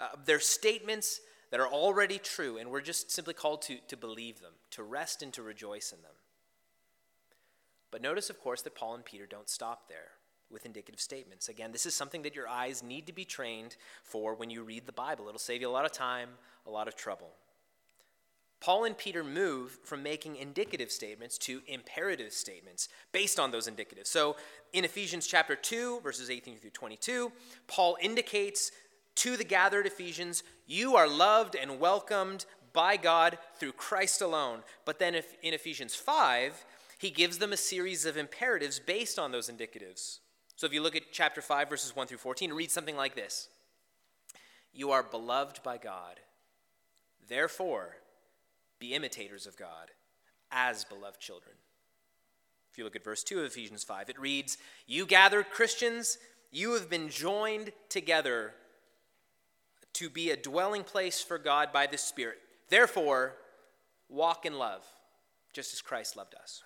uh, 0.00 0.08
they're 0.24 0.40
statements 0.40 1.20
that 1.50 1.60
are 1.60 1.68
already 1.68 2.18
true, 2.18 2.56
and 2.56 2.70
we're 2.70 2.80
just 2.80 3.10
simply 3.10 3.34
called 3.34 3.62
to, 3.62 3.76
to 3.88 3.96
believe 3.96 4.40
them, 4.40 4.52
to 4.70 4.82
rest 4.82 5.22
and 5.22 5.32
to 5.34 5.42
rejoice 5.42 5.92
in 5.92 6.00
them. 6.02 6.14
But 7.90 8.00
notice, 8.00 8.30
of 8.30 8.40
course, 8.40 8.62
that 8.62 8.74
Paul 8.74 8.94
and 8.94 9.04
Peter 9.04 9.26
don't 9.26 9.50
stop 9.50 9.88
there 9.88 10.12
with 10.50 10.66
indicative 10.66 11.00
statements. 11.00 11.48
Again, 11.48 11.70
this 11.70 11.86
is 11.86 11.94
something 11.94 12.22
that 12.22 12.34
your 12.34 12.48
eyes 12.48 12.82
need 12.82 13.06
to 13.06 13.12
be 13.12 13.24
trained 13.24 13.76
for 14.02 14.34
when 14.34 14.50
you 14.50 14.62
read 14.62 14.86
the 14.86 14.92
Bible. 14.92 15.28
It'll 15.28 15.38
save 15.38 15.60
you 15.60 15.68
a 15.68 15.70
lot 15.70 15.84
of 15.84 15.92
time, 15.92 16.30
a 16.66 16.70
lot 16.70 16.88
of 16.88 16.96
trouble. 16.96 17.30
Paul 18.62 18.84
and 18.84 18.96
Peter 18.96 19.24
move 19.24 19.76
from 19.82 20.04
making 20.04 20.36
indicative 20.36 20.92
statements 20.92 21.36
to 21.38 21.62
imperative 21.66 22.32
statements 22.32 22.88
based 23.10 23.40
on 23.40 23.50
those 23.50 23.66
indicatives. 23.68 24.06
So 24.06 24.36
in 24.72 24.84
Ephesians 24.84 25.26
chapter 25.26 25.56
2, 25.56 25.98
verses 26.00 26.30
18 26.30 26.58
through 26.58 26.70
22, 26.70 27.32
Paul 27.66 27.96
indicates 28.00 28.70
to 29.16 29.36
the 29.36 29.42
gathered 29.42 29.86
Ephesians, 29.86 30.44
you 30.68 30.94
are 30.94 31.08
loved 31.08 31.56
and 31.56 31.80
welcomed 31.80 32.46
by 32.72 32.96
God 32.96 33.36
through 33.58 33.72
Christ 33.72 34.22
alone. 34.22 34.60
But 34.84 35.00
then 35.00 35.16
if, 35.16 35.34
in 35.42 35.54
Ephesians 35.54 35.96
5, 35.96 36.64
he 37.00 37.10
gives 37.10 37.38
them 37.38 37.52
a 37.52 37.56
series 37.56 38.06
of 38.06 38.16
imperatives 38.16 38.78
based 38.78 39.18
on 39.18 39.32
those 39.32 39.50
indicatives. 39.50 40.20
So 40.54 40.68
if 40.68 40.72
you 40.72 40.82
look 40.82 40.94
at 40.94 41.10
chapter 41.10 41.42
5, 41.42 41.68
verses 41.68 41.96
1 41.96 42.06
through 42.06 42.18
14, 42.18 42.50
it 42.50 42.54
reads 42.54 42.72
something 42.72 42.96
like 42.96 43.16
this 43.16 43.48
You 44.72 44.92
are 44.92 45.02
beloved 45.02 45.64
by 45.64 45.78
God. 45.78 46.20
Therefore, 47.26 47.96
be 48.82 48.94
imitators 48.94 49.46
of 49.46 49.56
God 49.56 49.92
as 50.50 50.84
beloved 50.84 51.20
children. 51.20 51.54
If 52.72 52.78
you 52.78 52.84
look 52.84 52.96
at 52.96 53.04
verse 53.04 53.22
2 53.22 53.38
of 53.38 53.44
Ephesians 53.44 53.84
5, 53.84 54.10
it 54.10 54.18
reads, 54.18 54.58
You 54.88 55.06
gathered 55.06 55.50
Christians, 55.50 56.18
you 56.50 56.74
have 56.74 56.90
been 56.90 57.08
joined 57.08 57.70
together 57.88 58.54
to 59.92 60.10
be 60.10 60.30
a 60.30 60.36
dwelling 60.36 60.82
place 60.82 61.22
for 61.22 61.38
God 61.38 61.72
by 61.72 61.86
the 61.86 61.96
Spirit. 61.96 62.38
Therefore, 62.70 63.34
walk 64.08 64.46
in 64.46 64.58
love, 64.58 64.82
just 65.52 65.72
as 65.72 65.80
Christ 65.80 66.16
loved 66.16 66.34
us. 66.34 66.64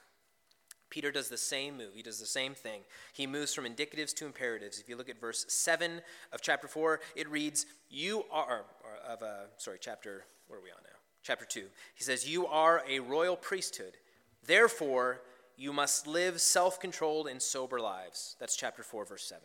Peter 0.88 1.12
does 1.12 1.28
the 1.28 1.36
same 1.36 1.76
move. 1.76 1.92
He 1.92 2.02
does 2.02 2.18
the 2.18 2.24
same 2.24 2.54
thing. 2.54 2.80
He 3.12 3.26
moves 3.26 3.52
from 3.52 3.66
indicatives 3.66 4.14
to 4.14 4.24
imperatives. 4.24 4.80
If 4.80 4.88
you 4.88 4.96
look 4.96 5.10
at 5.10 5.20
verse 5.20 5.44
7 5.48 6.00
of 6.32 6.40
chapter 6.40 6.66
4, 6.66 7.00
it 7.14 7.28
reads, 7.28 7.66
You 7.90 8.24
are, 8.30 8.64
of, 9.06 9.22
uh, 9.22 9.48
sorry, 9.58 9.78
chapter, 9.78 10.24
where 10.46 10.60
are 10.60 10.62
we 10.62 10.70
on? 10.70 10.85
Chapter 11.26 11.44
2. 11.44 11.64
He 11.96 12.04
says, 12.04 12.28
You 12.28 12.46
are 12.46 12.84
a 12.88 13.00
royal 13.00 13.34
priesthood. 13.34 13.94
Therefore, 14.46 15.22
you 15.56 15.72
must 15.72 16.06
live 16.06 16.40
self 16.40 16.78
controlled 16.78 17.26
and 17.26 17.42
sober 17.42 17.80
lives. 17.80 18.36
That's 18.38 18.54
chapter 18.54 18.84
4, 18.84 19.06
verse 19.06 19.24
7. 19.24 19.42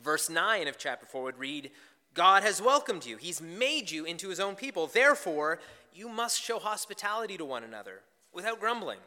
Verse 0.00 0.30
9 0.30 0.66
of 0.66 0.78
chapter 0.78 1.04
4 1.04 1.22
would 1.22 1.38
read, 1.38 1.70
God 2.14 2.44
has 2.44 2.62
welcomed 2.62 3.04
you, 3.04 3.18
He's 3.18 3.42
made 3.42 3.90
you 3.90 4.06
into 4.06 4.30
His 4.30 4.40
own 4.40 4.54
people. 4.54 4.86
Therefore, 4.86 5.60
you 5.92 6.08
must 6.08 6.40
show 6.40 6.58
hospitality 6.58 7.36
to 7.36 7.44
one 7.44 7.62
another 7.62 8.00
without 8.32 8.58
grumbling. 8.58 9.00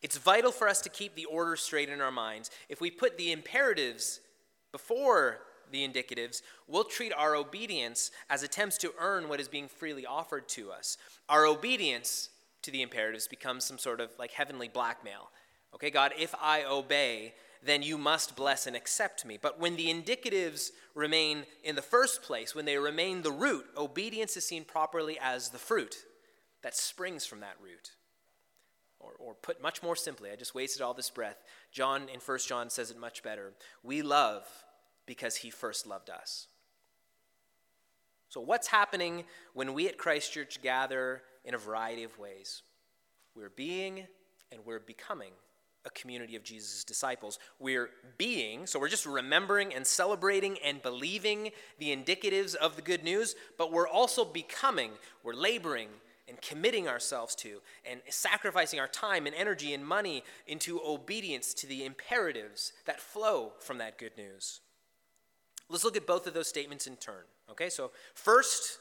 It's 0.00 0.16
vital 0.16 0.52
for 0.52 0.68
us 0.68 0.80
to 0.82 0.88
keep 0.88 1.16
the 1.16 1.26
order 1.26 1.54
straight 1.54 1.90
in 1.90 2.00
our 2.00 2.12
minds. 2.12 2.50
If 2.70 2.80
we 2.80 2.90
put 2.90 3.18
the 3.18 3.30
imperatives 3.30 4.20
before 4.72 5.40
the 5.70 5.86
indicatives, 5.86 6.42
we'll 6.66 6.84
treat 6.84 7.12
our 7.12 7.34
obedience 7.34 8.10
as 8.28 8.42
attempts 8.42 8.78
to 8.78 8.92
earn 8.98 9.28
what 9.28 9.40
is 9.40 9.48
being 9.48 9.68
freely 9.68 10.06
offered 10.06 10.48
to 10.50 10.70
us. 10.70 10.96
Our 11.28 11.46
obedience 11.46 12.30
to 12.62 12.70
the 12.70 12.82
imperatives 12.82 13.28
becomes 13.28 13.64
some 13.64 13.78
sort 13.78 14.00
of 14.00 14.10
like 14.18 14.32
heavenly 14.32 14.68
blackmail. 14.68 15.30
Okay, 15.74 15.90
God, 15.90 16.12
if 16.18 16.34
I 16.40 16.64
obey, 16.64 17.34
then 17.62 17.82
you 17.82 17.98
must 17.98 18.36
bless 18.36 18.66
and 18.66 18.76
accept 18.76 19.24
me. 19.24 19.38
But 19.40 19.60
when 19.60 19.76
the 19.76 19.86
indicatives 19.86 20.70
remain 20.94 21.44
in 21.64 21.76
the 21.76 21.82
first 21.82 22.22
place, 22.22 22.54
when 22.54 22.64
they 22.64 22.78
remain 22.78 23.22
the 23.22 23.32
root, 23.32 23.66
obedience 23.76 24.36
is 24.36 24.46
seen 24.46 24.64
properly 24.64 25.18
as 25.20 25.50
the 25.50 25.58
fruit 25.58 25.96
that 26.62 26.76
springs 26.76 27.26
from 27.26 27.40
that 27.40 27.56
root. 27.62 27.92
Or, 29.00 29.12
or 29.18 29.34
put 29.34 29.62
much 29.62 29.82
more 29.82 29.94
simply, 29.94 30.30
I 30.30 30.36
just 30.36 30.54
wasted 30.54 30.82
all 30.82 30.94
this 30.94 31.10
breath. 31.10 31.42
John 31.70 32.08
in 32.12 32.20
1 32.20 32.38
John 32.46 32.68
says 32.68 32.90
it 32.90 32.98
much 32.98 33.22
better. 33.22 33.52
We 33.84 34.02
love 34.02 34.44
because 35.08 35.36
he 35.36 35.48
first 35.48 35.86
loved 35.86 36.10
us. 36.10 36.46
So, 38.28 38.42
what's 38.42 38.68
happening 38.68 39.24
when 39.54 39.72
we 39.72 39.88
at 39.88 39.96
Christ 39.96 40.32
Church 40.32 40.60
gather 40.62 41.22
in 41.44 41.54
a 41.54 41.58
variety 41.58 42.04
of 42.04 42.16
ways? 42.18 42.62
We're 43.34 43.48
being 43.48 44.06
and 44.52 44.60
we're 44.66 44.80
becoming 44.80 45.32
a 45.86 45.90
community 45.90 46.36
of 46.36 46.42
Jesus' 46.44 46.84
disciples. 46.84 47.38
We're 47.58 47.88
being, 48.18 48.66
so 48.66 48.78
we're 48.78 48.88
just 48.88 49.06
remembering 49.06 49.72
and 49.74 49.86
celebrating 49.86 50.58
and 50.62 50.82
believing 50.82 51.52
the 51.78 51.96
indicatives 51.96 52.54
of 52.54 52.76
the 52.76 52.82
good 52.82 53.02
news, 53.02 53.34
but 53.56 53.72
we're 53.72 53.88
also 53.88 54.26
becoming, 54.26 54.90
we're 55.22 55.32
laboring 55.32 55.88
and 56.28 56.38
committing 56.42 56.86
ourselves 56.86 57.34
to 57.36 57.62
and 57.90 58.02
sacrificing 58.10 58.78
our 58.78 58.88
time 58.88 59.26
and 59.26 59.34
energy 59.34 59.72
and 59.72 59.86
money 59.86 60.22
into 60.46 60.80
obedience 60.84 61.54
to 61.54 61.66
the 61.66 61.86
imperatives 61.86 62.74
that 62.84 63.00
flow 63.00 63.52
from 63.60 63.78
that 63.78 63.96
good 63.96 64.16
news. 64.18 64.60
Let's 65.68 65.84
look 65.84 65.96
at 65.96 66.06
both 66.06 66.26
of 66.26 66.34
those 66.34 66.48
statements 66.48 66.86
in 66.86 66.96
turn. 66.96 67.24
Okay, 67.50 67.68
so 67.68 67.90
first, 68.14 68.78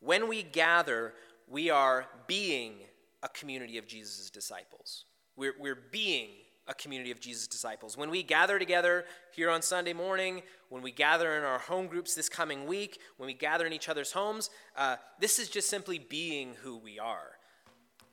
when 0.00 0.28
we 0.28 0.42
gather, 0.42 1.12
we 1.48 1.70
are 1.70 2.06
being 2.26 2.74
a 3.22 3.28
community 3.28 3.78
of 3.78 3.86
Jesus' 3.86 4.30
disciples. 4.30 5.04
We're, 5.36 5.54
we're 5.58 5.78
being 5.90 6.30
a 6.68 6.74
community 6.74 7.10
of 7.10 7.20
Jesus' 7.20 7.46
disciples. 7.46 7.96
When 7.96 8.10
we 8.10 8.22
gather 8.22 8.58
together 8.58 9.04
here 9.34 9.50
on 9.50 9.62
Sunday 9.62 9.92
morning, 9.92 10.42
when 10.68 10.82
we 10.82 10.92
gather 10.92 11.36
in 11.36 11.44
our 11.44 11.58
home 11.58 11.86
groups 11.86 12.14
this 12.14 12.28
coming 12.28 12.66
week, 12.66 12.98
when 13.16 13.26
we 13.26 13.34
gather 13.34 13.66
in 13.66 13.72
each 13.72 13.88
other's 13.88 14.12
homes, 14.12 14.50
uh, 14.76 14.96
this 15.18 15.38
is 15.38 15.48
just 15.48 15.68
simply 15.68 15.98
being 15.98 16.54
who 16.62 16.76
we 16.76 16.98
are. 16.98 17.32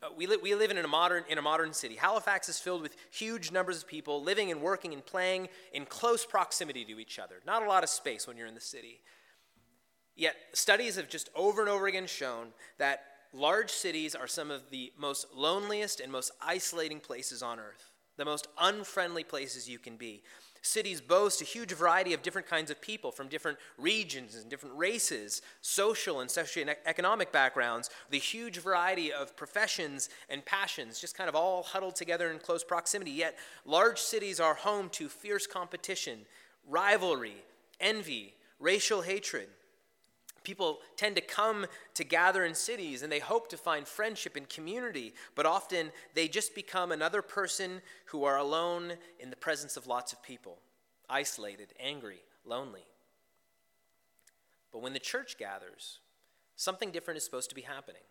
Uh, 0.01 0.07
we, 0.15 0.27
li- 0.27 0.37
we 0.41 0.55
live 0.55 0.71
in 0.71 0.77
a, 0.77 0.87
modern, 0.87 1.23
in 1.27 1.37
a 1.37 1.41
modern 1.41 1.73
city. 1.73 1.95
Halifax 1.95 2.47
is 2.47 2.57
filled 2.57 2.81
with 2.81 2.95
huge 3.11 3.51
numbers 3.51 3.79
of 3.79 3.87
people 3.87 4.23
living 4.23 4.49
and 4.49 4.61
working 4.61 4.93
and 4.93 5.05
playing 5.05 5.49
in 5.73 5.85
close 5.85 6.25
proximity 6.25 6.85
to 6.85 6.99
each 6.99 7.19
other. 7.19 7.35
Not 7.45 7.63
a 7.63 7.67
lot 7.67 7.83
of 7.83 7.89
space 7.89 8.25
when 8.25 8.37
you're 8.37 8.47
in 8.47 8.55
the 8.55 8.61
city. 8.61 9.01
Yet, 10.15 10.35
studies 10.53 10.95
have 10.95 11.09
just 11.09 11.29
over 11.35 11.61
and 11.61 11.69
over 11.69 11.87
again 11.87 12.07
shown 12.07 12.47
that 12.77 13.03
large 13.33 13.69
cities 13.71 14.15
are 14.15 14.27
some 14.27 14.51
of 14.51 14.69
the 14.69 14.91
most 14.97 15.27
loneliest 15.35 15.99
and 15.99 16.11
most 16.11 16.31
isolating 16.41 16.99
places 16.99 17.41
on 17.41 17.59
earth, 17.59 17.91
the 18.17 18.25
most 18.25 18.47
unfriendly 18.59 19.23
places 19.23 19.69
you 19.69 19.79
can 19.79 19.97
be. 19.97 20.23
Cities 20.61 21.01
boast 21.01 21.41
a 21.41 21.45
huge 21.45 21.71
variety 21.71 22.13
of 22.13 22.21
different 22.21 22.47
kinds 22.47 22.69
of 22.69 22.81
people 22.81 23.11
from 23.11 23.27
different 23.27 23.57
regions 23.77 24.35
and 24.35 24.49
different 24.49 24.77
races, 24.77 25.41
social 25.61 26.19
and 26.19 26.29
socioeconomic 26.29 27.31
backgrounds, 27.31 27.89
the 28.09 28.19
huge 28.19 28.57
variety 28.57 29.11
of 29.11 29.35
professions 29.35 30.09
and 30.29 30.43
passions, 30.45 30.99
just 30.99 31.17
kind 31.17 31.29
of 31.29 31.35
all 31.35 31.63
huddled 31.63 31.95
together 31.95 32.31
in 32.31 32.39
close 32.39 32.63
proximity. 32.63 33.11
Yet, 33.11 33.37
large 33.65 33.99
cities 33.99 34.39
are 34.39 34.53
home 34.53 34.89
to 34.89 35.07
fierce 35.07 35.47
competition, 35.47 36.19
rivalry, 36.67 37.37
envy, 37.79 38.33
racial 38.59 39.01
hatred. 39.01 39.47
People 40.43 40.79
tend 40.95 41.15
to 41.15 41.21
come 41.21 41.65
to 41.93 42.03
gather 42.03 42.45
in 42.45 42.55
cities 42.55 43.03
and 43.03 43.11
they 43.11 43.19
hope 43.19 43.49
to 43.49 43.57
find 43.57 43.87
friendship 43.87 44.35
and 44.35 44.47
community, 44.47 45.13
but 45.35 45.45
often 45.45 45.91
they 46.13 46.27
just 46.27 46.55
become 46.55 46.91
another 46.91 47.21
person 47.21 47.81
who 48.05 48.23
are 48.23 48.37
alone 48.37 48.93
in 49.19 49.29
the 49.29 49.35
presence 49.35 49.77
of 49.77 49.87
lots 49.87 50.13
of 50.13 50.23
people, 50.23 50.59
isolated, 51.09 51.73
angry, 51.79 52.21
lonely. 52.45 52.85
But 54.71 54.81
when 54.81 54.93
the 54.93 54.99
church 54.99 55.37
gathers, 55.37 55.99
something 56.55 56.91
different 56.91 57.17
is 57.17 57.23
supposed 57.23 57.49
to 57.49 57.55
be 57.55 57.61
happening. 57.61 58.01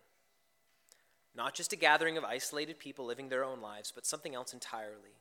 Not 1.35 1.55
just 1.55 1.73
a 1.73 1.77
gathering 1.77 2.17
of 2.19 2.25
isolated 2.25 2.79
people 2.79 3.05
living 3.05 3.29
their 3.29 3.45
own 3.45 3.61
lives, 3.61 3.93
but 3.95 4.07
something 4.07 4.35
else 4.35 4.53
entirely. 4.53 5.15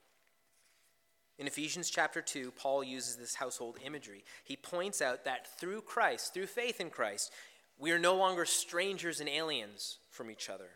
In 1.40 1.46
Ephesians 1.46 1.90
chapter 1.90 2.22
2, 2.22 2.52
Paul 2.52 2.84
uses 2.84 3.16
this 3.16 3.36
household 3.36 3.78
imagery. 3.86 4.24
He 4.44 4.56
points 4.56 5.02
out 5.02 5.26
that 5.26 5.60
through 5.60 5.82
Christ, 5.82 6.34
through 6.34 6.48
faith 6.48 6.82
in 6.82 6.90
Christ, 6.90 7.32
we 7.78 7.92
are 7.92 8.00
no 8.00 8.16
longer 8.16 8.46
strangers 8.46 9.20
and 9.20 9.30
aliens 9.30 10.00
from 10.10 10.32
each 10.32 10.50
other. 10.50 10.70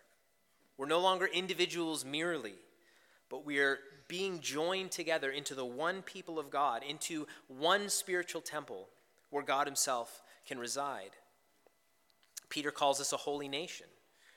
We're 0.77 0.85
no 0.85 0.99
longer 0.99 1.25
individuals 1.25 2.05
merely, 2.05 2.53
but 3.29 3.45
we 3.45 3.57
are 3.59 3.79
being 4.07 4.39
joined 4.39 4.91
together 4.91 5.31
into 5.31 5.55
the 5.55 5.65
one 5.65 6.03
people 6.03 6.37
of 6.37 6.51
God, 6.51 6.83
into 6.87 7.27
one 7.47 7.89
spiritual 7.89 8.41
temple 8.41 8.87
where 9.31 9.43
God 9.43 9.65
Himself 9.65 10.21
can 10.45 10.59
reside. 10.59 11.11
Peter 12.49 12.69
calls 12.69 13.01
us 13.01 13.13
a 13.13 13.17
holy 13.17 13.47
nation. 13.47 13.87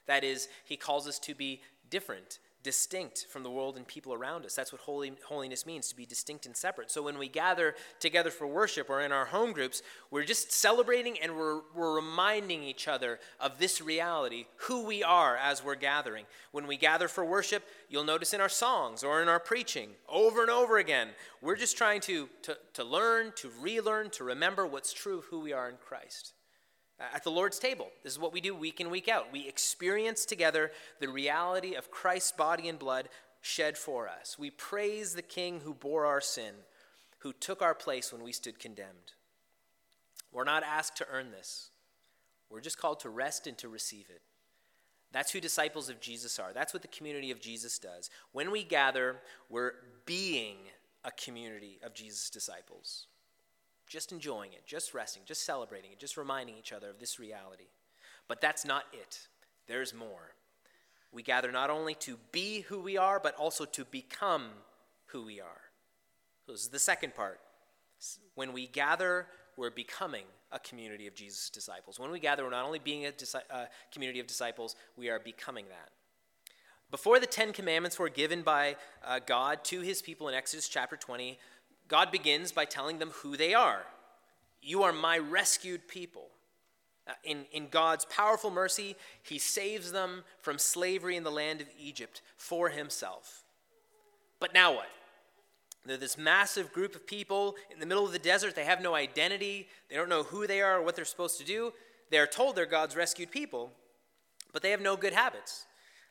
That 0.07 0.25
is, 0.25 0.49
he 0.65 0.77
calls 0.77 1.07
us 1.09 1.19
to 1.21 1.35
be 1.35 1.61
different 1.91 2.39
distinct 2.65 3.27
from 3.29 3.45
the 3.45 3.51
world 3.51 3.77
and 3.77 3.87
people 3.87 4.13
around 4.13 4.45
us. 4.45 4.55
That's 4.55 4.73
what 4.73 4.81
holy, 4.81 5.13
holiness 5.29 5.67
means, 5.67 5.89
to 5.89 5.97
be 5.97 6.07
distinct 6.07 6.47
and 6.47 6.57
separate. 6.57 6.91
So 6.91 7.03
when 7.03 7.19
we 7.19 7.29
gather 7.29 7.77
together 8.01 8.31
for 8.31 8.47
worship 8.47 8.91
or 8.91 9.03
in 9.03 9.13
our 9.13 9.27
home 9.27 9.53
groups, 9.53 9.83
we're 10.11 10.25
just 10.25 10.51
celebrating 10.51 11.19
and 11.21 11.37
we're, 11.37 11.61
we're 11.75 11.95
reminding 11.95 12.65
each 12.65 12.89
other 12.89 13.21
of 13.39 13.59
this 13.59 13.81
reality, 13.81 14.47
who 14.57 14.85
we 14.85 15.05
are 15.05 15.37
as 15.37 15.63
we're 15.63 15.77
gathering. 15.77 16.25
When 16.51 16.67
we 16.67 16.77
gather 16.77 17.07
for 17.07 17.25
worship, 17.25 17.65
you'll 17.89 18.05
notice 18.05 18.35
in 18.35 18.41
our 18.41 18.49
songs 18.49 19.05
or 19.05 19.23
in 19.23 19.29
our 19.29 19.41
preaching, 19.41 19.91
over 20.09 20.41
and 20.41 20.51
over 20.51 20.79
again, 20.79 21.11
we're 21.43 21.57
just 21.57 21.77
trying 21.77 22.01
to, 22.03 22.29
to, 22.43 22.57
to 22.73 22.83
learn, 22.83 23.33
to 23.37 23.51
relearn, 23.61 24.11
to 24.11 24.25
remember 24.25 24.67
what's 24.67 24.93
true 24.93 25.19
of 25.19 25.27
who 25.27 25.41
we 25.41 25.53
are 25.53 25.69
in 25.69 25.77
Christ 25.77 26.34
at 27.13 27.25
the 27.25 27.31
Lord's 27.31 27.59
table. 27.59 27.89
This 28.03 28.13
is 28.13 28.19
what 28.19 28.33
we 28.33 28.41
do 28.41 28.55
week 28.55 28.81
in, 28.81 28.91
week 28.91 29.09
out. 29.09 29.33
We 29.33 29.49
experience 29.49 30.25
together 30.25 30.71
the 31.01 31.09
reality 31.09 31.75
of 31.75 31.91
Christ's 31.91 32.33
body 32.33 32.69
and 32.69 32.79
blood 32.79 33.09
shed 33.41 33.77
for 33.77 34.09
us. 34.09 34.39
We 34.39 34.51
praise 34.51 35.15
the 35.15 35.23
King 35.23 35.61
who 35.61 35.75
bore 35.75 36.07
our 36.07 36.21
sin, 36.21 36.55
who 37.19 37.33
took 37.33 37.61
our 37.61 37.75
place 37.75 38.13
when 38.13 38.23
we 38.23 38.33
stood 38.33 38.59
condemned. 38.59 39.13
We're 40.33 40.45
not 40.45 40.65
asked 40.65 40.97
to 40.97 41.07
earn 41.11 41.31
this, 41.31 41.71
we're 42.51 42.61
just 42.61 42.79
called 42.79 43.01
to 43.01 43.11
rest 43.11 43.47
and 43.47 43.59
to 43.59 43.69
receive 43.69 44.07
it. 44.11 44.23
That's 45.13 45.31
who 45.31 45.41
disciples 45.41 45.89
of 45.89 46.01
Jesus 46.01 46.41
are. 46.41 46.53
That's 46.53 46.73
what 46.73 46.83
the 46.83 46.89
community 46.89 47.31
of 47.31 47.41
Jesus 47.41 47.79
does. 47.79 48.11
When 48.33 48.51
we 48.51 48.65
gather, 48.65 49.21
we're 49.49 49.75
being 50.07 50.57
a 51.05 51.13
community 51.13 51.79
of 51.85 51.95
Jesus' 51.95 52.31
disciples. 52.31 53.07
Just 53.87 54.13
enjoying 54.13 54.53
it, 54.53 54.67
just 54.67 54.95
resting, 54.95 55.23
just 55.27 55.45
celebrating 55.45 55.93
it, 55.93 55.99
just 55.99 56.17
reminding 56.17 56.57
each 56.57 56.73
other 56.73 56.91
of 56.91 56.99
this 56.99 57.19
reality. 57.19 57.69
But 58.29 58.41
that's 58.41 58.65
not 58.65 58.85
it. 58.93 59.21
There's 59.67 59.95
more. 59.95 60.35
We 61.13 61.23
gather 61.23 61.53
not 61.53 61.71
only 61.71 61.95
to 61.97 62.19
be 62.33 62.63
who 62.63 62.81
we 62.81 62.97
are, 62.97 63.21
but 63.21 63.37
also 63.37 63.65
to 63.67 63.85
become 63.85 64.47
who 65.07 65.25
we 65.25 65.41
are. 65.41 65.61
This 66.49 66.63
is 66.63 66.69
the 66.69 66.79
second 66.79 67.15
part. 67.15 67.41
When 68.35 68.53
we 68.53 68.67
gather, 68.67 69.27
we're 69.57 69.71
becoming 69.71 70.25
a 70.53 70.59
community 70.59 71.07
of 71.07 71.15
Jesus' 71.15 71.51
disciples. 71.51 71.99
When 71.99 72.11
we 72.11 72.21
gather, 72.21 72.45
we're 72.45 72.51
not 72.51 72.65
only 72.65 72.79
being 72.79 73.07
a 73.07 73.13
uh, 73.51 73.67
community 73.93 74.21
of 74.21 74.27
disciples, 74.27 74.77
we 74.97 75.09
are 75.09 75.19
becoming 75.19 75.67
that. 75.69 75.91
Before 76.91 77.19
the 77.19 77.27
Ten 77.27 77.53
Commandments 77.53 77.99
were 77.99 78.09
given 78.09 78.43
by 78.43 78.77
uh, 79.05 79.19
God 79.25 79.65
to 79.65 79.81
his 79.81 80.01
people 80.01 80.29
in 80.29 80.35
Exodus 80.35 80.69
chapter 80.69 80.97
20, 80.97 81.39
God 81.89 82.11
begins 82.11 82.53
by 82.53 82.65
telling 82.65 82.99
them 82.99 83.11
who 83.11 83.37
they 83.37 83.55
are. 83.55 83.83
You 84.63 84.83
are 84.83 84.93
my 84.93 85.19
rescued 85.19 85.87
people. 85.89 86.29
Uh, 87.07 87.13
in, 87.23 87.45
in 87.53 87.69
God's 87.69 88.07
powerful 88.07 88.51
mercy, 88.51 88.97
he 89.23 89.39
saves 89.39 89.93
them 89.93 90.25
from 90.41 90.59
slavery 90.59 91.17
in 91.17 91.23
the 91.23 91.31
land 91.31 91.61
of 91.61 91.67
Egypt 91.79 92.23
for 92.39 92.71
himself. 92.71 93.43
But 94.41 94.55
now 94.55 94.75
what? 94.75 94.89
They're 95.85 95.99
this 95.99 96.17
massive 96.17 96.73
group 96.73 96.95
of 96.95 97.07
people 97.07 97.57
in 97.71 97.79
the 97.79 97.85
middle 97.85 98.07
of 98.07 98.13
the 98.13 98.19
desert. 98.19 98.55
They 98.55 98.65
have 98.65 98.81
no 98.81 98.95
identity. 98.95 99.69
They 99.91 99.97
don't 99.97 100.09
know 100.09 100.23
who 100.23 100.47
they 100.47 100.63
are 100.63 100.79
or 100.79 100.83
what 100.83 100.97
they're 100.97 101.05
supposed 101.05 101.39
to 101.39 101.45
do. 101.45 101.75
They're 102.11 102.27
told 102.27 102.57
they're 102.57 102.65
God's 102.65 102.97
rescued 102.97 103.31
people, 103.31 103.71
but 104.53 104.63
they 104.63 104.71
have 104.71 104.81
no 104.81 104.97
good 104.97 105.13
habits. 105.13 105.67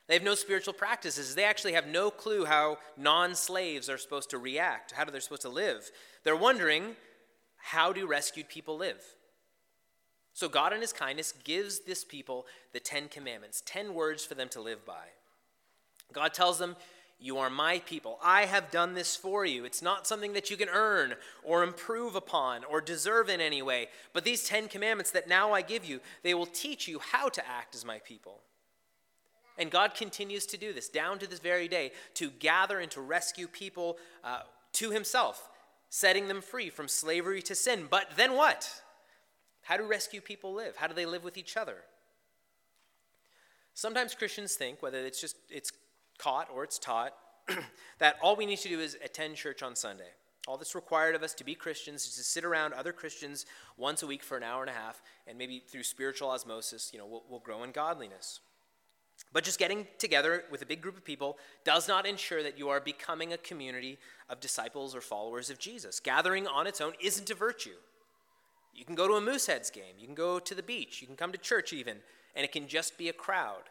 They 0.08 0.16
have 0.16 0.24
no 0.24 0.36
spiritual 0.36 0.74
practices. 0.74 1.34
They 1.34 1.46
actually 1.46 1.74
have 1.74 1.88
no 1.88 2.12
clue 2.12 2.46
how 2.46 2.78
non 2.98 3.36
slaves 3.36 3.90
are 3.90 3.98
supposed 3.98 4.30
to 4.32 4.38
react, 4.38 4.92
how 4.92 5.06
they're 5.06 5.22
supposed 5.22 5.44
to 5.44 5.50
live. 5.50 5.90
They're 6.24 6.36
wondering 6.36 6.96
how 7.58 7.94
do 7.94 8.06
rescued 8.06 8.50
people 8.50 8.78
live? 8.78 9.02
So 10.34 10.50
God, 10.50 10.74
in 10.74 10.82
His 10.82 10.92
kindness, 10.92 11.34
gives 11.44 11.80
this 11.80 12.04
people 12.04 12.46
the 12.74 12.80
Ten 12.80 13.08
Commandments, 13.08 13.64
ten 13.66 13.94
words 13.94 14.26
for 14.26 14.36
them 14.36 14.50
to 14.50 14.62
live 14.62 14.86
by. 14.86 15.06
God 16.12 16.34
tells 16.34 16.60
them, 16.60 16.76
You 17.20 17.38
are 17.38 17.50
my 17.50 17.80
people. 17.80 18.20
I 18.22 18.46
have 18.46 18.72
done 18.72 18.96
this 18.96 19.16
for 19.16 19.46
you. 19.46 19.64
It's 19.64 19.82
not 19.82 20.06
something 20.06 20.34
that 20.34 20.50
you 20.50 20.58
can 20.58 20.70
earn 20.70 21.14
or 21.44 21.64
improve 21.64 22.16
upon 22.16 22.66
or 22.66 22.82
deserve 22.82 23.30
in 23.30 23.40
any 23.40 23.62
way. 23.62 23.88
But 24.12 24.26
these 24.26 24.44
Ten 24.44 24.68
Commandments 24.68 25.12
that 25.12 25.30
now 25.30 25.54
I 25.54 25.62
give 25.62 25.86
you, 25.86 26.02
they 26.24 26.34
will 26.34 26.48
teach 26.48 26.88
you 26.88 27.00
how 27.00 27.30
to 27.30 27.48
act 27.48 27.76
as 27.76 27.86
my 27.86 28.00
people. 28.00 28.42
And 29.58 29.70
God 29.70 29.94
continues 29.94 30.46
to 30.48 30.58
do 30.58 30.74
this 30.74 30.90
down 30.90 31.20
to 31.20 31.28
this 31.28 31.40
very 31.40 31.68
day 31.68 31.92
to 32.16 32.32
gather 32.32 32.80
and 32.80 32.90
to 32.92 33.02
rescue 33.02 33.48
people 33.48 33.98
uh, 34.24 34.42
to 34.74 34.92
Himself, 34.92 35.50
setting 35.90 36.28
them 36.28 36.42
free 36.42 36.70
from 36.70 36.88
slavery 36.88 37.42
to 37.44 37.56
sin. 37.56 37.88
But 37.90 38.08
then 38.16 38.34
what? 38.34 38.70
How 39.64 39.78
do 39.78 39.84
rescue 39.84 40.22
people 40.22 40.54
live? 40.54 40.76
How 40.76 40.88
do 40.88 40.94
they 40.94 41.06
live 41.06 41.24
with 41.24 41.38
each 41.38 41.56
other? 41.56 41.78
Sometimes 43.74 44.14
Christians 44.14 44.56
think, 44.56 44.82
whether 44.82 45.00
it's 45.00 45.20
just 45.20 45.36
it's 45.50 45.72
caught 46.18 46.50
or 46.54 46.64
it's 46.64 46.78
taught, 46.78 47.14
that 48.00 48.18
all 48.22 48.36
we 48.36 48.46
need 48.46 48.60
to 48.60 48.70
do 48.70 48.80
is 48.80 48.98
attend 49.04 49.36
church 49.36 49.64
on 49.64 49.76
Sunday. 49.76 50.10
All 50.48 50.58
that's 50.58 50.76
required 50.76 51.16
of 51.16 51.24
us 51.24 51.34
to 51.36 51.44
be 51.44 51.56
Christians 51.56 52.06
is 52.06 52.16
to 52.16 52.24
sit 52.24 52.44
around 52.44 52.74
other 52.74 52.92
Christians 52.92 53.46
once 53.78 54.04
a 54.04 54.08
week 54.08 54.24
for 54.24 54.36
an 54.36 54.44
hour 54.44 54.62
and 54.62 54.70
a 54.70 54.74
half, 54.74 55.02
and 55.26 55.38
maybe 55.38 55.64
through 55.66 55.84
spiritual 55.84 56.30
osmosis, 56.30 56.92
you 56.92 57.00
know, 57.00 57.06
we'll, 57.06 57.24
we'll 57.30 57.40
grow 57.40 57.64
in 57.64 57.72
godliness. 57.72 58.42
But 59.32 59.44
just 59.44 59.58
getting 59.58 59.88
together 59.98 60.44
with 60.52 60.62
a 60.62 60.66
big 60.66 60.82
group 60.82 60.96
of 60.96 61.04
people 61.04 61.38
does 61.64 61.88
not 61.88 62.06
ensure 62.06 62.44
that 62.44 62.58
you 62.58 62.70
are 62.70 62.80
becoming 62.80 63.34
a 63.34 63.38
community 63.38 63.98
of 64.30 64.40
disciples 64.40 64.94
or 64.94 65.02
followers 65.02 65.50
of 65.50 65.58
Jesus. 65.58 66.00
Gathering 66.00 66.48
on 66.48 66.68
its 66.68 66.82
own 66.82 66.94
isn't 67.02 67.30
a 67.32 67.36
virtue. 67.36 67.76
You 68.76 68.86
can 68.86 68.96
go 68.96 69.08
to 69.08 69.16
a 69.16 69.22
Mooseheads 69.22 69.72
game, 69.72 69.96
you 70.00 70.06
can 70.06 70.16
go 70.16 70.40
to 70.40 70.56
the 70.56 70.64
beach, 70.64 71.02
you 71.02 71.08
can 71.08 71.16
come 71.16 71.32
to 71.32 71.38
church 71.38 71.74
even, 71.74 71.98
and 72.36 72.44
it 72.44 72.52
can 72.52 72.68
just 72.68 72.98
be 72.98 73.10
a 73.10 73.14
crowd. 73.14 73.64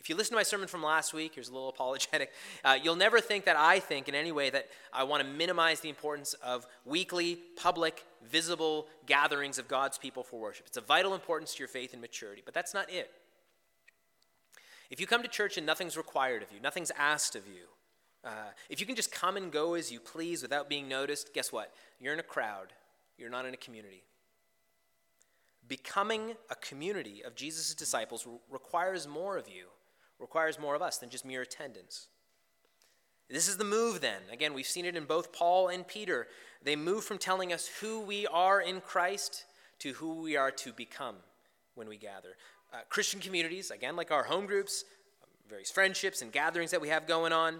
If 0.00 0.08
you 0.08 0.14
listen 0.14 0.30
to 0.30 0.36
my 0.36 0.44
sermon 0.44 0.68
from 0.68 0.82
last 0.82 1.12
week, 1.12 1.32
here's 1.34 1.48
a 1.48 1.52
little 1.52 1.68
apologetic, 1.74 2.32
uh, 2.64 2.78
you'll 2.80 2.96
never 2.96 3.20
think 3.20 3.44
that 3.44 3.56
I 3.56 3.80
think 3.80 4.08
in 4.08 4.14
any 4.14 4.32
way 4.32 4.50
that 4.50 4.68
I 4.92 5.04
want 5.04 5.22
to 5.22 5.28
minimize 5.28 5.80
the 5.80 5.88
importance 5.88 6.34
of 6.34 6.66
weekly, 6.84 7.38
public, 7.56 8.04
visible 8.28 8.86
gatherings 9.06 9.58
of 9.58 9.68
God's 9.68 9.98
people 9.98 10.22
for 10.22 10.38
worship. 10.38 10.66
It's 10.66 10.76
of 10.76 10.86
vital 10.86 11.14
importance 11.14 11.54
to 11.54 11.58
your 11.58 11.68
faith 11.68 11.92
and 11.92 12.00
maturity, 12.00 12.42
but 12.44 12.54
that's 12.54 12.74
not 12.74 12.90
it. 12.90 13.10
If 14.90 15.00
you 15.00 15.06
come 15.06 15.22
to 15.22 15.28
church 15.28 15.56
and 15.56 15.66
nothing's 15.66 15.96
required 15.96 16.42
of 16.42 16.52
you, 16.52 16.60
nothing's 16.60 16.92
asked 16.96 17.36
of 17.36 17.46
you, 17.46 17.64
uh, 18.24 18.50
if 18.68 18.80
you 18.80 18.86
can 18.86 18.96
just 18.96 19.12
come 19.12 19.36
and 19.36 19.52
go 19.52 19.74
as 19.74 19.92
you 19.92 20.00
please 20.00 20.42
without 20.42 20.68
being 20.68 20.88
noticed, 20.88 21.32
guess 21.34 21.52
what? 21.52 21.72
You're 22.00 22.14
in 22.14 22.20
a 22.20 22.24
crowd, 22.24 22.72
you're 23.16 23.30
not 23.30 23.46
in 23.46 23.54
a 23.54 23.58
community. 23.58 24.02
Becoming 25.66 26.34
a 26.50 26.54
community 26.54 27.22
of 27.22 27.34
Jesus' 27.34 27.74
disciples 27.74 28.26
requires 28.50 29.06
more 29.06 29.36
of 29.36 29.48
you, 29.48 29.66
requires 30.18 30.58
more 30.58 30.74
of 30.74 30.82
us 30.82 30.98
than 30.98 31.10
just 31.10 31.24
mere 31.24 31.42
attendance. 31.42 32.08
This 33.28 33.48
is 33.48 33.58
the 33.58 33.64
move 33.64 34.00
then. 34.00 34.22
Again, 34.32 34.54
we've 34.54 34.66
seen 34.66 34.86
it 34.86 34.96
in 34.96 35.04
both 35.04 35.32
Paul 35.32 35.68
and 35.68 35.86
Peter. 35.86 36.28
They 36.62 36.76
move 36.76 37.04
from 37.04 37.18
telling 37.18 37.52
us 37.52 37.68
who 37.80 38.00
we 38.00 38.26
are 38.26 38.62
in 38.62 38.80
Christ 38.80 39.44
to 39.80 39.92
who 39.92 40.22
we 40.22 40.36
are 40.36 40.50
to 40.50 40.72
become 40.72 41.16
when 41.74 41.88
we 41.88 41.98
gather 41.98 42.30
uh, 42.72 42.78
Christian 42.88 43.20
communities, 43.20 43.70
again, 43.70 43.96
like 43.96 44.10
our 44.10 44.24
home 44.24 44.46
groups, 44.46 44.84
various 45.48 45.70
friendships 45.70 46.22
and 46.22 46.32
gatherings 46.32 46.70
that 46.70 46.80
we 46.80 46.88
have 46.88 47.06
going 47.06 47.32
on. 47.32 47.58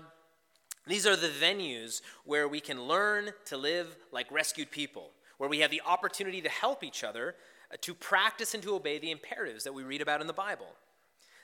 These 0.87 1.07
are 1.07 1.17
the 1.17 1.29
venues 1.29 2.01
where 2.25 2.49
we 2.49 2.61
can 2.61 2.85
learn 2.85 3.31
to 3.47 3.57
live 3.57 3.97
like 4.13 4.31
rescued 4.31 4.71
people, 4.71 5.11
where 5.39 5.49
we 5.49 5.61
have 5.61 5.71
the 5.71 5.83
opportunity 5.87 6.41
to 6.41 6.49
help 6.49 6.83
each 6.83 7.05
other 7.05 7.35
uh, 7.73 7.77
to 7.83 7.95
practice 7.95 8.55
and 8.55 8.63
to 8.63 8.75
obey 8.75 8.99
the 8.99 9.11
imperatives 9.11 9.65
that 9.65 9.75
we 9.75 9.83
read 9.83 10.01
about 10.01 10.21
in 10.21 10.27
the 10.27 10.33
Bible. 10.33 10.67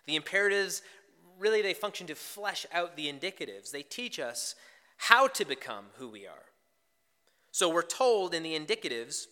The 0.07 0.17
imperatives 0.17 0.83
really 1.39 1.63
they 1.63 1.75
function 1.75 2.07
to 2.07 2.15
flesh 2.15 2.67
out 2.73 2.97
the 2.97 3.13
indicatives. 3.13 3.71
They 3.71 3.83
teach 3.83 4.19
us 4.19 4.55
how 4.97 5.29
to 5.29 5.45
become 5.45 5.87
who 5.97 6.09
we 6.09 6.27
are. 6.27 6.47
So 7.51 7.69
we're 7.69 7.83
told 7.83 8.35
in 8.35 8.43
the 8.43 8.59
indicatives 8.59 9.27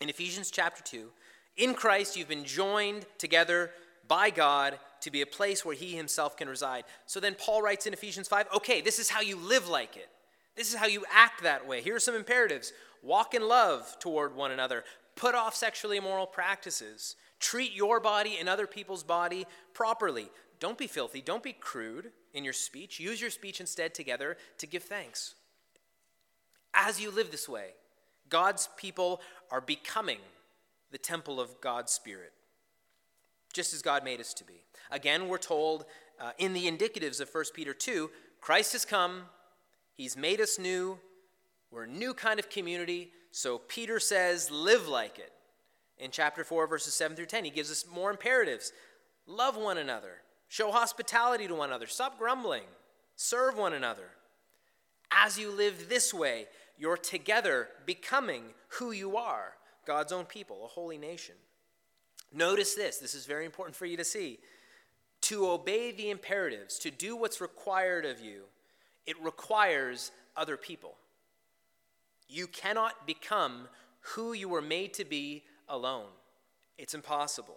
in 0.00 0.08
Ephesians 0.08 0.50
chapter 0.50 0.82
2 0.82 1.10
in 1.56 1.74
Christ, 1.74 2.16
you've 2.16 2.28
been 2.28 2.44
joined 2.44 3.06
together 3.18 3.70
by 4.08 4.30
God 4.30 4.78
to 5.00 5.10
be 5.10 5.22
a 5.22 5.26
place 5.26 5.64
where 5.64 5.74
He 5.74 5.96
Himself 5.96 6.36
can 6.36 6.48
reside. 6.48 6.84
So 7.06 7.20
then 7.20 7.34
Paul 7.34 7.62
writes 7.62 7.86
in 7.86 7.92
Ephesians 7.92 8.28
5 8.28 8.46
okay, 8.56 8.80
this 8.80 8.98
is 8.98 9.08
how 9.08 9.20
you 9.20 9.36
live 9.36 9.68
like 9.68 9.96
it. 9.96 10.08
This 10.54 10.70
is 10.72 10.78
how 10.78 10.86
you 10.86 11.04
act 11.12 11.42
that 11.42 11.66
way. 11.66 11.82
Here 11.82 11.96
are 11.96 12.00
some 12.00 12.14
imperatives 12.14 12.72
walk 13.02 13.34
in 13.34 13.46
love 13.46 13.96
toward 14.00 14.34
one 14.34 14.50
another, 14.50 14.84
put 15.14 15.34
off 15.34 15.54
sexually 15.54 15.96
immoral 15.96 16.26
practices, 16.26 17.14
treat 17.38 17.72
your 17.72 18.00
body 18.00 18.36
and 18.40 18.48
other 18.48 18.66
people's 18.66 19.04
body 19.04 19.46
properly. 19.74 20.28
Don't 20.58 20.78
be 20.78 20.86
filthy, 20.86 21.20
don't 21.20 21.42
be 21.42 21.52
crude 21.52 22.10
in 22.32 22.42
your 22.42 22.52
speech. 22.52 22.98
Use 22.98 23.20
your 23.20 23.30
speech 23.30 23.60
instead 23.60 23.94
together 23.94 24.36
to 24.58 24.66
give 24.66 24.82
thanks. 24.82 25.34
As 26.74 27.00
you 27.00 27.10
live 27.10 27.30
this 27.30 27.48
way, 27.48 27.70
God's 28.28 28.68
people 28.76 29.20
are 29.50 29.60
becoming 29.60 30.18
the 30.90 30.98
temple 30.98 31.40
of 31.40 31.60
God's 31.60 31.92
Spirit, 31.92 32.32
just 33.52 33.74
as 33.74 33.82
God 33.82 34.04
made 34.04 34.20
us 34.20 34.34
to 34.34 34.44
be. 34.44 34.64
Again, 34.90 35.28
we're 35.28 35.38
told 35.38 35.84
uh, 36.20 36.30
in 36.38 36.52
the 36.52 36.66
indicatives 36.66 37.20
of 37.20 37.28
1 37.32 37.44
Peter 37.54 37.74
2 37.74 38.10
Christ 38.40 38.72
has 38.74 38.84
come, 38.84 39.22
He's 39.96 40.16
made 40.16 40.40
us 40.40 40.58
new, 40.58 40.98
we're 41.70 41.84
a 41.84 41.88
new 41.88 42.14
kind 42.14 42.38
of 42.38 42.48
community. 42.48 43.10
So 43.32 43.58
Peter 43.58 43.98
says, 43.98 44.50
live 44.50 44.88
like 44.88 45.18
it. 45.18 45.32
In 45.98 46.10
chapter 46.10 46.44
4, 46.44 46.66
verses 46.66 46.94
7 46.94 47.16
through 47.16 47.26
10, 47.26 47.44
he 47.44 47.50
gives 47.50 47.70
us 47.70 47.84
more 47.92 48.10
imperatives 48.10 48.72
love 49.26 49.56
one 49.56 49.78
another, 49.78 50.22
show 50.46 50.70
hospitality 50.70 51.48
to 51.48 51.54
one 51.54 51.70
another, 51.70 51.86
stop 51.86 52.18
grumbling, 52.18 52.62
serve 53.16 53.56
one 53.56 53.72
another. 53.72 54.10
As 55.10 55.38
you 55.38 55.50
live 55.50 55.88
this 55.88 56.14
way, 56.14 56.46
you're 56.78 56.96
together 56.96 57.68
becoming 57.86 58.42
who 58.68 58.92
you 58.92 59.16
are. 59.16 59.55
God's 59.86 60.12
own 60.12 60.24
people, 60.24 60.62
a 60.64 60.68
holy 60.68 60.98
nation. 60.98 61.36
Notice 62.32 62.74
this, 62.74 62.98
this 62.98 63.14
is 63.14 63.24
very 63.24 63.44
important 63.44 63.76
for 63.76 63.86
you 63.86 63.96
to 63.96 64.04
see. 64.04 64.38
To 65.22 65.48
obey 65.48 65.92
the 65.92 66.10
imperatives, 66.10 66.78
to 66.80 66.90
do 66.90 67.16
what's 67.16 67.40
required 67.40 68.04
of 68.04 68.20
you, 68.20 68.42
it 69.06 69.16
requires 69.22 70.10
other 70.36 70.56
people. 70.56 70.96
You 72.28 72.46
cannot 72.46 73.06
become 73.06 73.68
who 74.00 74.32
you 74.32 74.48
were 74.48 74.62
made 74.62 74.94
to 74.94 75.04
be 75.04 75.44
alone. 75.68 76.08
It's 76.76 76.94
impossible. 76.94 77.56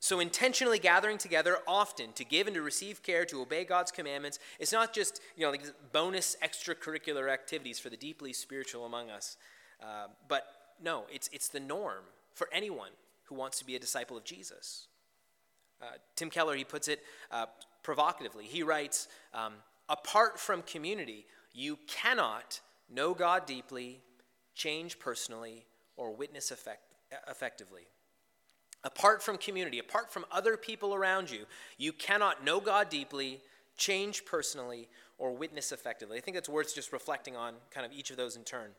So, 0.00 0.20
intentionally 0.20 0.78
gathering 0.78 1.18
together 1.18 1.58
often 1.66 2.12
to 2.12 2.24
give 2.24 2.46
and 2.46 2.54
to 2.54 2.62
receive 2.62 3.02
care, 3.02 3.24
to 3.24 3.42
obey 3.42 3.64
God's 3.64 3.90
commandments, 3.90 4.38
it's 4.60 4.72
not 4.72 4.94
just 4.94 5.20
you 5.36 5.44
know, 5.44 5.50
like 5.50 5.64
bonus 5.92 6.36
extracurricular 6.42 7.28
activities 7.28 7.80
for 7.80 7.90
the 7.90 7.96
deeply 7.96 8.32
spiritual 8.32 8.86
among 8.86 9.10
us, 9.10 9.36
uh, 9.82 10.06
but 10.28 10.57
no, 10.82 11.04
it's, 11.12 11.28
it's 11.32 11.48
the 11.48 11.60
norm 11.60 12.04
for 12.34 12.48
anyone 12.52 12.90
who 13.24 13.34
wants 13.34 13.58
to 13.58 13.64
be 13.64 13.76
a 13.76 13.78
disciple 13.78 14.16
of 14.16 14.24
Jesus. 14.24 14.86
Uh, 15.82 15.86
Tim 16.16 16.30
Keller, 16.30 16.56
he 16.56 16.64
puts 16.64 16.88
it 16.88 17.00
uh, 17.30 17.46
provocatively. 17.82 18.44
He 18.44 18.62
writes, 18.62 19.08
um, 19.34 19.54
apart 19.88 20.38
from 20.38 20.62
community, 20.62 21.26
you 21.52 21.78
cannot 21.86 22.60
know 22.92 23.14
God 23.14 23.46
deeply, 23.46 24.00
change 24.54 24.98
personally, 24.98 25.66
or 25.96 26.12
witness 26.12 26.50
effect, 26.50 26.82
effectively. 27.28 27.82
Apart 28.84 29.22
from 29.22 29.36
community, 29.38 29.78
apart 29.78 30.10
from 30.10 30.24
other 30.30 30.56
people 30.56 30.94
around 30.94 31.30
you, 31.30 31.44
you 31.76 31.92
cannot 31.92 32.44
know 32.44 32.60
God 32.60 32.88
deeply, 32.88 33.40
change 33.76 34.24
personally, 34.24 34.88
or 35.18 35.32
witness 35.32 35.72
effectively. 35.72 36.16
I 36.16 36.20
think 36.20 36.36
it's 36.36 36.48
worth 36.48 36.74
just 36.74 36.92
reflecting 36.92 37.36
on 37.36 37.54
kind 37.70 37.84
of 37.84 37.92
each 37.92 38.10
of 38.10 38.16
those 38.16 38.36
in 38.36 38.44
turn. 38.44 38.70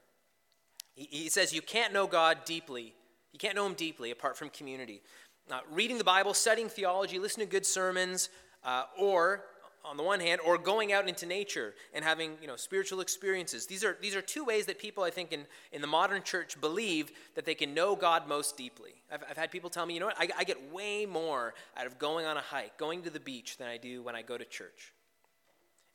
He, 1.00 1.08
he 1.10 1.30
says 1.30 1.54
you 1.54 1.62
can't 1.62 1.94
know 1.94 2.06
God 2.06 2.40
deeply, 2.46 2.94
you 3.32 3.40
can't 3.40 3.56
know 3.56 3.66
Him 3.66 3.74
deeply 3.74 4.12
apart 4.12 4.38
from 4.38 4.50
community. 4.50 5.02
Uh, 5.50 5.62
reading 5.72 5.98
the 5.98 6.04
Bible, 6.04 6.34
studying 6.36 6.70
theology, 6.70 7.18
listening 7.18 7.48
to 7.48 7.52
good 7.52 7.66
sermons, 7.66 8.30
uh, 8.64 8.84
or 9.00 9.46
on 9.84 9.98
the 9.98 10.04
one 10.04 10.20
hand, 10.20 10.42
or 10.46 10.58
going 10.58 10.92
out 10.92 11.08
into 11.08 11.26
nature 11.26 11.74
and 11.94 12.04
having 12.04 12.38
you 12.42 12.48
know, 12.48 12.58
spiritual 12.58 13.00
experiences. 13.00 13.66
These 13.66 13.84
are, 13.84 13.98
these 14.02 14.16
are 14.16 14.22
two 14.22 14.44
ways 14.44 14.66
that 14.66 14.78
people, 14.78 15.04
I 15.04 15.10
think, 15.10 15.32
in, 15.32 15.46
in 15.72 15.82
the 15.82 15.88
modern 15.88 16.22
church 16.22 16.60
believe 16.60 17.12
that 17.36 17.46
they 17.46 17.56
can 17.56 17.74
know 17.74 17.96
God 17.96 18.28
most 18.28 18.58
deeply. 18.58 18.92
I've, 19.12 19.24
I've 19.28 19.38
had 19.38 19.50
people 19.50 19.70
tell 19.70 19.86
me, 19.86 19.94
you 19.94 20.02
know 20.02 20.08
what, 20.08 20.20
I, 20.20 20.28
I 20.38 20.44
get 20.44 20.72
way 20.72 21.06
more 21.06 21.54
out 21.78 21.88
of 21.88 21.98
going 21.98 22.26
on 22.26 22.36
a 22.38 22.42
hike, 22.42 22.78
going 22.78 23.02
to 23.04 23.10
the 23.10 23.22
beach, 23.22 23.58
than 23.58 23.70
I 23.70 23.78
do 23.78 24.04
when 24.04 24.16
I 24.16 24.22
go 24.22 24.38
to 24.38 24.46
church. 24.46 24.94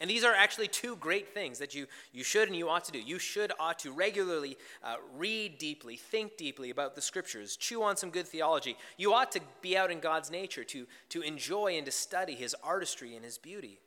And 0.01 0.11
these 0.11 0.25
are 0.25 0.35
actually 0.35 0.69
two 0.69 0.97
great 0.97 1.33
things 1.33 1.59
that 1.61 1.75
you, 1.75 1.87
you 2.13 2.25
should 2.25 2.49
and 2.49 2.57
you 2.57 2.69
ought 2.69 2.85
to 2.87 2.93
do. 2.93 2.99
You 2.99 3.19
should, 3.19 3.53
ought 3.61 3.79
to 3.81 3.93
regularly 3.93 4.59
uh, 4.83 4.97
read 5.17 5.59
deeply, 5.59 5.97
think 5.97 6.37
deeply 6.37 6.71
about 6.71 6.95
the 6.95 7.01
scriptures, 7.01 7.57
chew 7.57 7.83
on 7.83 7.97
some 7.97 8.11
good 8.11 8.27
theology. 8.27 8.77
You 8.99 9.15
ought 9.15 9.31
to 9.33 9.41
be 9.63 9.77
out 9.77 9.93
in 9.93 10.01
God's 10.01 10.31
nature, 10.31 10.65
to, 10.65 10.87
to 11.11 11.23
enjoy 11.23 11.77
and 11.77 11.87
to 11.87 11.93
study 11.93 12.35
his 12.35 12.57
artistry 12.63 13.15
and 13.15 13.25
his 13.25 13.39
beauty. 13.39 13.79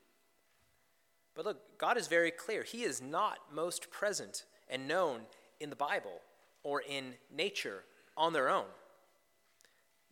But 1.35 1.45
look, 1.45 1.77
God 1.77 1.97
is 1.97 2.07
very 2.07 2.31
clear. 2.31 2.63
He 2.63 2.83
is 2.83 3.01
not 3.01 3.37
most 3.53 3.91
present 3.91 4.45
and 4.69 4.87
known 4.87 5.21
in 5.59 5.69
the 5.69 5.75
Bible 5.75 6.21
or 6.63 6.81
in 6.81 7.13
nature 7.35 7.83
on 8.15 8.33
their 8.33 8.49
own. 8.49 8.65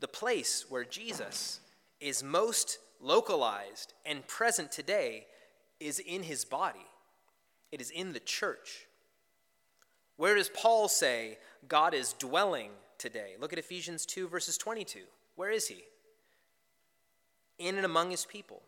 The 0.01 0.07
place 0.07 0.65
where 0.69 0.83
Jesus 0.83 1.61
is 1.99 2.21
most 2.21 2.79
localized 3.01 3.93
and 4.05 4.27
present 4.27 4.71
today 4.71 5.25
is 5.79 5.99
in 5.99 6.23
his 6.23 6.45
body, 6.45 6.85
it 7.71 7.81
is 7.81 7.91
in 7.91 8.13
the 8.13 8.19
church. 8.19 8.87
Where 10.17 10.35
does 10.35 10.49
Paul 10.49 10.87
say 10.87 11.37
God 11.67 11.93
is 11.93 12.13
dwelling 12.13 12.71
today? 12.97 13.33
Look 13.39 13.51
at 13.51 13.59
Ephesians 13.59 14.05
2, 14.05 14.27
verses 14.27 14.57
22. 14.57 14.99
Where 15.35 15.51
is 15.51 15.67
he? 15.67 15.83
In 17.59 17.75
and 17.75 17.85
among 17.85 18.11
his 18.11 18.25
people. 18.25 18.61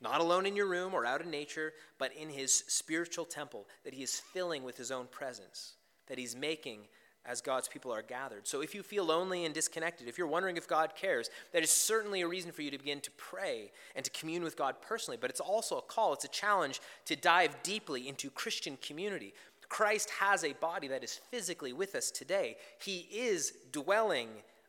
Not 0.00 0.20
alone 0.20 0.44
in 0.44 0.56
your 0.56 0.66
room 0.66 0.92
or 0.92 1.06
out 1.06 1.22
in 1.22 1.30
nature, 1.30 1.72
but 1.98 2.12
in 2.14 2.28
his 2.28 2.52
spiritual 2.52 3.24
temple 3.24 3.66
that 3.84 3.94
he 3.94 4.02
is 4.02 4.20
filling 4.20 4.64
with 4.64 4.76
his 4.76 4.90
own 4.90 5.06
presence, 5.06 5.74
that 6.08 6.18
he's 6.18 6.36
making 6.36 6.80
as 7.26 7.40
God's 7.40 7.68
people 7.68 7.92
are 7.92 8.02
gathered. 8.02 8.46
So 8.46 8.60
if 8.60 8.74
you 8.74 8.82
feel 8.82 9.04
lonely 9.04 9.44
and 9.44 9.54
disconnected, 9.54 10.08
if 10.08 10.18
you're 10.18 10.26
wondering 10.26 10.56
if 10.56 10.68
God 10.68 10.94
cares, 10.94 11.30
that 11.52 11.62
is 11.62 11.70
certainly 11.70 12.20
a 12.20 12.28
reason 12.28 12.52
for 12.52 12.62
you 12.62 12.70
to 12.70 12.78
begin 12.78 13.00
to 13.00 13.10
pray 13.12 13.70
and 13.96 14.04
to 14.04 14.10
commune 14.10 14.42
with 14.42 14.56
God 14.56 14.76
personally. 14.82 15.16
But 15.18 15.30
it's 15.30 15.40
also 15.40 15.78
a 15.78 15.82
call, 15.82 16.12
it's 16.12 16.24
a 16.24 16.28
challenge 16.28 16.80
to 17.06 17.16
dive 17.16 17.62
deeply 17.62 18.08
into 18.08 18.30
Christian 18.30 18.76
community. 18.82 19.32
Christ 19.68 20.10
has 20.20 20.44
a 20.44 20.52
body 20.54 20.88
that 20.88 21.02
is 21.02 21.20
physically 21.30 21.72
with 21.72 21.94
us 21.94 22.10
today, 22.10 22.56
He 22.78 23.08
is 23.12 23.52
dwelling 23.72 24.28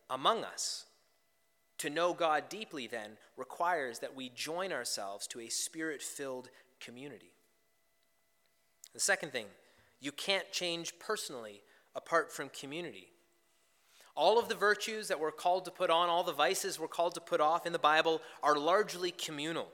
among 0.10 0.44
us. 0.44 0.86
To 1.80 1.90
know 1.90 2.14
God 2.14 2.48
deeply, 2.48 2.88
then, 2.88 3.12
requires 3.36 4.00
that 4.00 4.16
we 4.16 4.30
join 4.30 4.72
ourselves 4.72 5.28
to 5.28 5.42
a 5.42 5.50
spirit 5.50 6.02
filled 6.02 6.50
community. 6.80 7.34
The 8.94 9.02
second 9.02 9.34
thing, 9.34 9.48
you 10.00 10.14
can't 10.14 10.50
change 10.54 10.98
personally 11.00 11.62
apart 11.96 12.32
from 12.32 12.50
community. 12.50 13.08
All 14.16 14.40
of 14.40 14.48
the 14.48 14.56
virtues 14.56 15.10
that 15.10 15.20
we're 15.20 15.32
called 15.32 15.66
to 15.66 15.72
put 15.72 15.90
on, 15.90 16.08
all 16.10 16.24
the 16.24 16.34
vices 16.34 16.80
we're 16.80 16.88
called 16.88 17.16
to 17.16 17.22
put 17.22 17.42
off 17.42 17.66
in 17.66 17.74
the 17.74 17.80
Bible 17.80 18.22
are 18.42 18.58
largely 18.58 19.12
communal. 19.12 19.68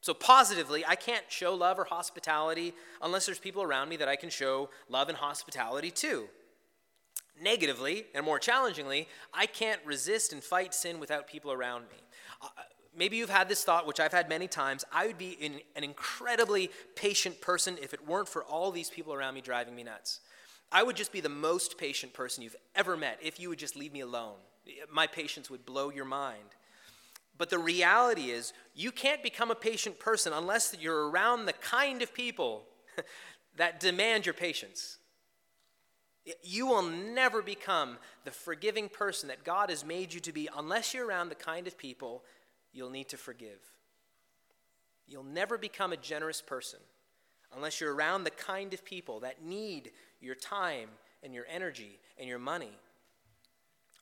So, 0.00 0.14
positively, 0.14 0.84
I 0.84 0.96
can't 0.96 1.24
show 1.28 1.54
love 1.54 1.78
or 1.78 1.84
hospitality 1.84 2.74
unless 3.00 3.26
there's 3.26 3.38
people 3.38 3.62
around 3.62 3.88
me 3.88 3.96
that 3.96 4.08
I 4.08 4.16
can 4.16 4.30
show 4.30 4.68
love 4.88 5.08
and 5.08 5.16
hospitality 5.16 5.90
to. 5.92 6.28
Negatively, 7.40 8.06
and 8.14 8.24
more 8.24 8.38
challengingly, 8.38 9.08
I 9.32 9.46
can't 9.46 9.80
resist 9.84 10.32
and 10.32 10.42
fight 10.42 10.74
sin 10.74 10.98
without 10.98 11.28
people 11.28 11.52
around 11.52 11.82
me. 11.82 12.02
Uh, 12.40 12.48
maybe 12.96 13.16
you've 13.16 13.30
had 13.30 13.48
this 13.48 13.64
thought, 13.64 13.86
which 13.86 14.00
I've 14.00 14.12
had 14.12 14.28
many 14.28 14.48
times. 14.48 14.84
I 14.92 15.06
would 15.06 15.18
be 15.18 15.38
an 15.74 15.84
incredibly 15.84 16.70
patient 16.96 17.40
person 17.40 17.78
if 17.80 17.94
it 17.94 18.06
weren't 18.06 18.28
for 18.28 18.42
all 18.42 18.70
these 18.70 18.90
people 18.90 19.14
around 19.14 19.34
me 19.34 19.40
driving 19.40 19.74
me 19.74 19.84
nuts. 19.84 20.20
I 20.72 20.82
would 20.82 20.96
just 20.96 21.12
be 21.12 21.20
the 21.20 21.28
most 21.28 21.76
patient 21.76 22.14
person 22.14 22.42
you've 22.42 22.56
ever 22.74 22.96
met 22.96 23.18
if 23.22 23.38
you 23.38 23.50
would 23.50 23.58
just 23.58 23.76
leave 23.76 23.92
me 23.92 24.00
alone. 24.00 24.36
My 24.90 25.06
patience 25.06 25.50
would 25.50 25.66
blow 25.66 25.90
your 25.90 26.06
mind. 26.06 26.56
But 27.36 27.50
the 27.50 27.58
reality 27.58 28.30
is, 28.30 28.52
you 28.74 28.90
can't 28.90 29.22
become 29.22 29.50
a 29.50 29.56
patient 29.56 29.98
person 29.98 30.32
unless 30.32 30.74
you're 30.80 31.10
around 31.10 31.44
the 31.44 31.52
kind 31.52 32.00
of 32.00 32.14
people 32.14 32.64
that 33.56 33.80
demand 33.80 34.24
your 34.24 34.34
patience. 34.34 34.98
You 36.42 36.66
will 36.66 36.82
never 36.82 37.42
become 37.42 37.98
the 38.24 38.30
forgiving 38.30 38.88
person 38.88 39.28
that 39.28 39.44
God 39.44 39.70
has 39.70 39.84
made 39.84 40.14
you 40.14 40.20
to 40.20 40.32
be 40.32 40.48
unless 40.56 40.94
you're 40.94 41.06
around 41.06 41.28
the 41.28 41.34
kind 41.34 41.66
of 41.66 41.76
people 41.76 42.22
you'll 42.72 42.90
need 42.90 43.08
to 43.08 43.16
forgive. 43.16 43.60
You'll 45.06 45.24
never 45.24 45.58
become 45.58 45.92
a 45.92 45.96
generous 45.96 46.40
person 46.40 46.78
unless 47.54 47.80
you're 47.80 47.94
around 47.94 48.24
the 48.24 48.30
kind 48.30 48.74
of 48.74 48.84
people 48.84 49.20
that 49.20 49.44
need 49.44 49.90
your 50.20 50.34
time 50.34 50.88
and 51.22 51.34
your 51.34 51.46
energy 51.50 51.98
and 52.18 52.28
your 52.28 52.38
money. 52.38 52.72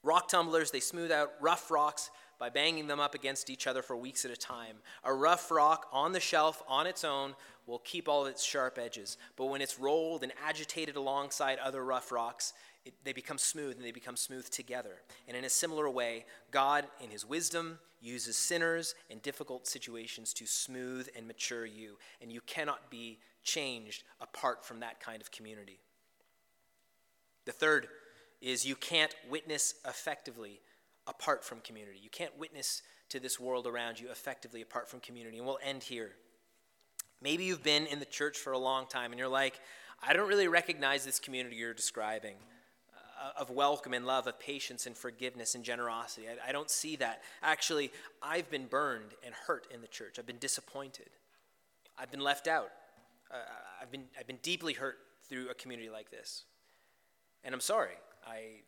Rock 0.03 0.29
tumblers, 0.29 0.71
they 0.71 0.81
smooth 0.81 1.13
out 1.13 1.33
rough 1.41 1.71
rocks 1.71 2.11
by 2.39 2.49
banging 2.49 2.87
them 2.87 3.01
up 3.01 3.15
against 3.15 3.51
each 3.51 3.67
other 3.67 3.83
for 3.83 3.95
weeks 3.95 4.25
at 4.25 4.31
a 4.31 4.37
time. 4.37 4.77
A 5.05 5.13
rough 5.13 5.51
rock 5.51 5.87
on 5.93 6.13
the 6.13 6.21
shelf 6.21 6.63
on 6.67 6.87
its 6.87 7.05
own 7.05 7.35
will 7.67 7.81
keep 7.81 8.09
all 8.09 8.25
its 8.25 8.43
sharp 8.43 8.79
edges. 8.79 9.19
But 9.37 9.47
when 9.47 9.61
it's 9.61 9.79
rolled 9.79 10.23
and 10.23 10.33
agitated 10.45 10.97
alongside 10.97 11.59
other 11.59 11.85
rough 11.85 12.11
rocks, 12.11 12.55
it, 12.87 12.95
they 13.05 13.13
become 13.13 13.37
smooth 13.37 13.77
and 13.77 13.85
they 13.85 13.93
become 13.93 14.17
smooth 14.17 14.49
together. 14.49 15.03
And 15.29 15.37
in 15.37 15.45
a 15.45 15.51
similar 15.51 15.89
way, 15.91 16.25
God, 16.51 16.87
in 17.03 17.11
His 17.11 17.27
wisdom, 17.27 17.79
uses 18.01 18.39
sinners 18.39 18.95
and 19.11 19.21
difficult 19.21 19.67
situations 19.67 20.33
to 20.33 20.47
smooth 20.47 21.09
and 21.15 21.27
mature 21.27 21.67
you. 21.67 21.99
And 22.23 22.33
you 22.33 22.41
cannot 22.47 22.91
be 22.91 23.19
changed 23.42 24.05
apart 24.20 24.64
from 24.64 24.81
that 24.81 25.00
kind 25.00 25.20
of 25.20 25.31
community. 25.31 25.81
The 27.46 27.53
third 27.53 27.88
is 28.40 28.64
you 28.64 28.76
can't 28.76 29.14
witness 29.29 29.74
effectively 29.87 30.61
apart 31.07 31.44
from 31.44 31.61
community. 31.61 31.98
You 32.03 32.11
can't 32.11 32.38
witness 32.38 32.83
to 33.11 33.20
this 33.20 33.40
world 33.40 33.66
around 33.66 34.00
you 34.00 34.11
effectively 34.11 34.62
apart 34.62 34.88
from 34.88 35.00
community. 35.00 35.38
And 35.38 35.46
we'll 35.46 35.59
end 35.62 35.83
here. 35.83 36.12
Maybe 37.20 37.44
you've 37.44 37.62
been 37.62 37.87
in 37.87 37.98
the 37.98 38.07
church 38.07 38.38
for 38.38 38.53
a 38.53 38.59
long 38.59 38.87
time 38.87 39.12
and 39.12 39.18
you're 39.18 39.29
like, 39.29 39.61
I 40.03 40.12
don't 40.14 40.29
really 40.29 40.48
recognize 40.48 41.05
this 41.05 41.18
community 41.18 41.57
you're 41.57 41.74
describing 41.74 42.37
uh, 43.20 43.33
of 43.38 43.50
welcome 43.50 43.92
and 43.92 44.07
love, 44.07 44.26
of 44.26 44.38
patience 44.40 44.87
and 44.87 44.96
forgiveness 44.96 45.55
and 45.55 45.62
generosity. 45.62 46.26
I, 46.29 46.48
I 46.48 46.53
don't 46.53 46.70
see 46.70 46.96
that. 46.96 47.22
Actually, 47.42 47.92
I've 48.22 48.50
been 48.50 48.66
burned 48.66 49.12
and 49.24 49.35
hurt 49.35 49.66
in 49.72 49.83
the 49.83 49.88
church. 49.88 50.18
I've 50.18 50.26
been 50.26 50.38
disappointed. 50.38 51.11
I've 51.98 52.11
been 52.11 52.20
left 52.20 52.48
out. 52.48 52.70
Uh, 53.31 53.37
I've, 53.81 53.90
been, 53.90 54.05
I've 54.19 54.27
been 54.27 54.38
deeply 54.43 54.73
hurt 54.73 54.99
through 55.29 55.49
a 55.49 55.55
community 55.55 55.90
like 55.90 56.11
this. 56.11 56.45
And 57.45 57.55
I'm 57.55 57.61
sorry, 57.61 57.95
I, 58.27 58.62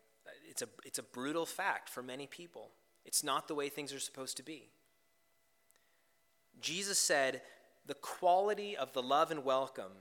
it's, 0.49 0.63
a, 0.63 0.69
it's 0.85 0.99
a 0.99 1.03
brutal 1.03 1.47
fact 1.47 1.89
for 1.89 2.03
many 2.03 2.27
people. 2.27 2.71
It's 3.05 3.25
not 3.25 3.49
the 3.49 3.55
way 3.55 3.69
things 3.69 3.93
are 3.93 4.01
supposed 4.01 4.37
to 4.37 4.43
be. 4.43 4.69
Jesus 6.61 6.99
said 6.99 7.43
the 7.87 7.95
quality 7.95 8.77
of 8.77 8.93
the 8.93 9.03
love 9.03 9.31
and 9.31 9.45
welcome 9.45 9.93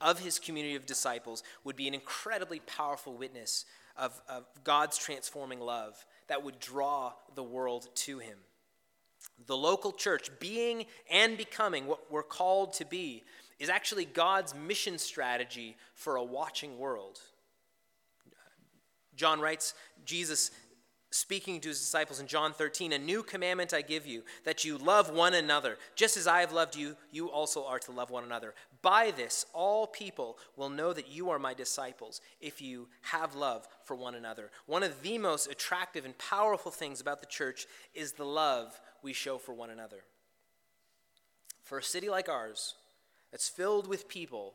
of 0.00 0.20
his 0.20 0.38
community 0.38 0.74
of 0.74 0.84
disciples 0.84 1.42
would 1.64 1.76
be 1.76 1.88
an 1.88 1.94
incredibly 1.94 2.60
powerful 2.60 3.14
witness 3.14 3.64
of, 3.96 4.20
of 4.28 4.44
God's 4.62 4.98
transforming 4.98 5.60
love 5.60 6.04
that 6.28 6.44
would 6.44 6.58
draw 6.58 7.12
the 7.34 7.42
world 7.42 7.88
to 7.94 8.18
him. 8.18 8.38
The 9.46 9.56
local 9.56 9.92
church, 9.92 10.30
being 10.38 10.84
and 11.10 11.36
becoming 11.36 11.86
what 11.86 12.10
we're 12.10 12.22
called 12.22 12.74
to 12.74 12.84
be, 12.84 13.24
is 13.58 13.68
actually 13.68 14.04
God's 14.04 14.54
mission 14.54 14.98
strategy 14.98 15.76
for 15.94 16.16
a 16.16 16.24
watching 16.24 16.78
world. 16.78 17.20
John 19.16 19.40
writes, 19.40 19.74
Jesus 20.04 20.50
speaking 21.10 21.60
to 21.60 21.68
his 21.68 21.80
disciples 21.80 22.20
in 22.20 22.26
John 22.26 22.52
13, 22.52 22.92
A 22.92 22.98
new 22.98 23.22
commandment 23.22 23.72
I 23.72 23.80
give 23.80 24.06
you, 24.06 24.22
that 24.44 24.64
you 24.64 24.76
love 24.76 25.10
one 25.10 25.34
another. 25.34 25.78
Just 25.94 26.16
as 26.16 26.26
I 26.26 26.40
have 26.40 26.52
loved 26.52 26.76
you, 26.76 26.96
you 27.10 27.30
also 27.30 27.64
are 27.64 27.78
to 27.80 27.92
love 27.92 28.10
one 28.10 28.24
another. 28.24 28.54
By 28.82 29.12
this, 29.16 29.46
all 29.54 29.86
people 29.86 30.38
will 30.56 30.68
know 30.68 30.92
that 30.92 31.08
you 31.08 31.30
are 31.30 31.38
my 31.38 31.54
disciples 31.54 32.20
if 32.40 32.60
you 32.60 32.88
have 33.02 33.34
love 33.34 33.66
for 33.84 33.96
one 33.96 34.14
another. 34.14 34.50
One 34.66 34.82
of 34.82 35.02
the 35.02 35.18
most 35.18 35.50
attractive 35.50 36.04
and 36.04 36.16
powerful 36.18 36.70
things 36.70 37.00
about 37.00 37.20
the 37.20 37.26
church 37.26 37.66
is 37.94 38.12
the 38.12 38.24
love 38.24 38.78
we 39.02 39.12
show 39.12 39.38
for 39.38 39.54
one 39.54 39.70
another. 39.70 40.04
For 41.62 41.78
a 41.78 41.82
city 41.82 42.08
like 42.08 42.28
ours, 42.28 42.74
that's 43.30 43.48
filled 43.48 43.86
with 43.86 44.08
people 44.08 44.54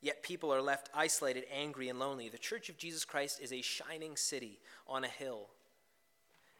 Yet 0.00 0.22
people 0.22 0.52
are 0.52 0.62
left 0.62 0.88
isolated, 0.94 1.44
angry, 1.52 1.88
and 1.88 1.98
lonely. 1.98 2.28
The 2.28 2.38
Church 2.38 2.68
of 2.68 2.78
Jesus 2.78 3.04
Christ 3.04 3.38
is 3.40 3.52
a 3.52 3.60
shining 3.60 4.16
city 4.16 4.58
on 4.86 5.04
a 5.04 5.08
hill, 5.08 5.48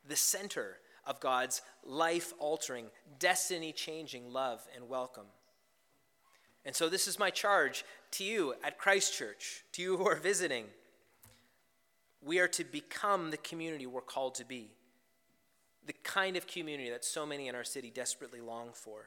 the 0.07 0.17
center 0.17 0.79
of 1.07 1.21
God's 1.21 1.63
life 1.83 2.35
altering, 2.39 2.87
destiny 3.19 3.73
changing 3.73 4.33
love 4.33 4.67
and 4.77 4.89
welcome. 4.89 5.27
And 6.67 6.77
so, 6.77 6.91
this 6.91 7.09
is 7.09 7.19
my 7.19 7.31
charge 7.31 7.87
to 8.13 8.25
you 8.25 8.55
at 8.63 8.77
Christ 8.77 9.15
Church, 9.15 9.65
to 9.73 9.81
you 9.81 9.97
who 9.97 10.07
are 10.07 10.17
visiting. 10.17 10.67
We 12.23 12.39
are 12.41 12.49
to 12.49 12.65
become 12.65 13.31
the 13.31 13.39
community 13.39 13.87
we're 13.87 14.03
called 14.03 14.35
to 14.35 14.45
be, 14.45 14.73
the 15.87 15.95
kind 16.05 16.37
of 16.37 16.47
community 16.47 16.91
that 16.91 17.07
so 17.07 17.25
many 17.25 17.49
in 17.49 17.55
our 17.55 17.65
city 17.65 17.91
desperately 17.91 18.43
long 18.43 18.73
for. 18.75 19.07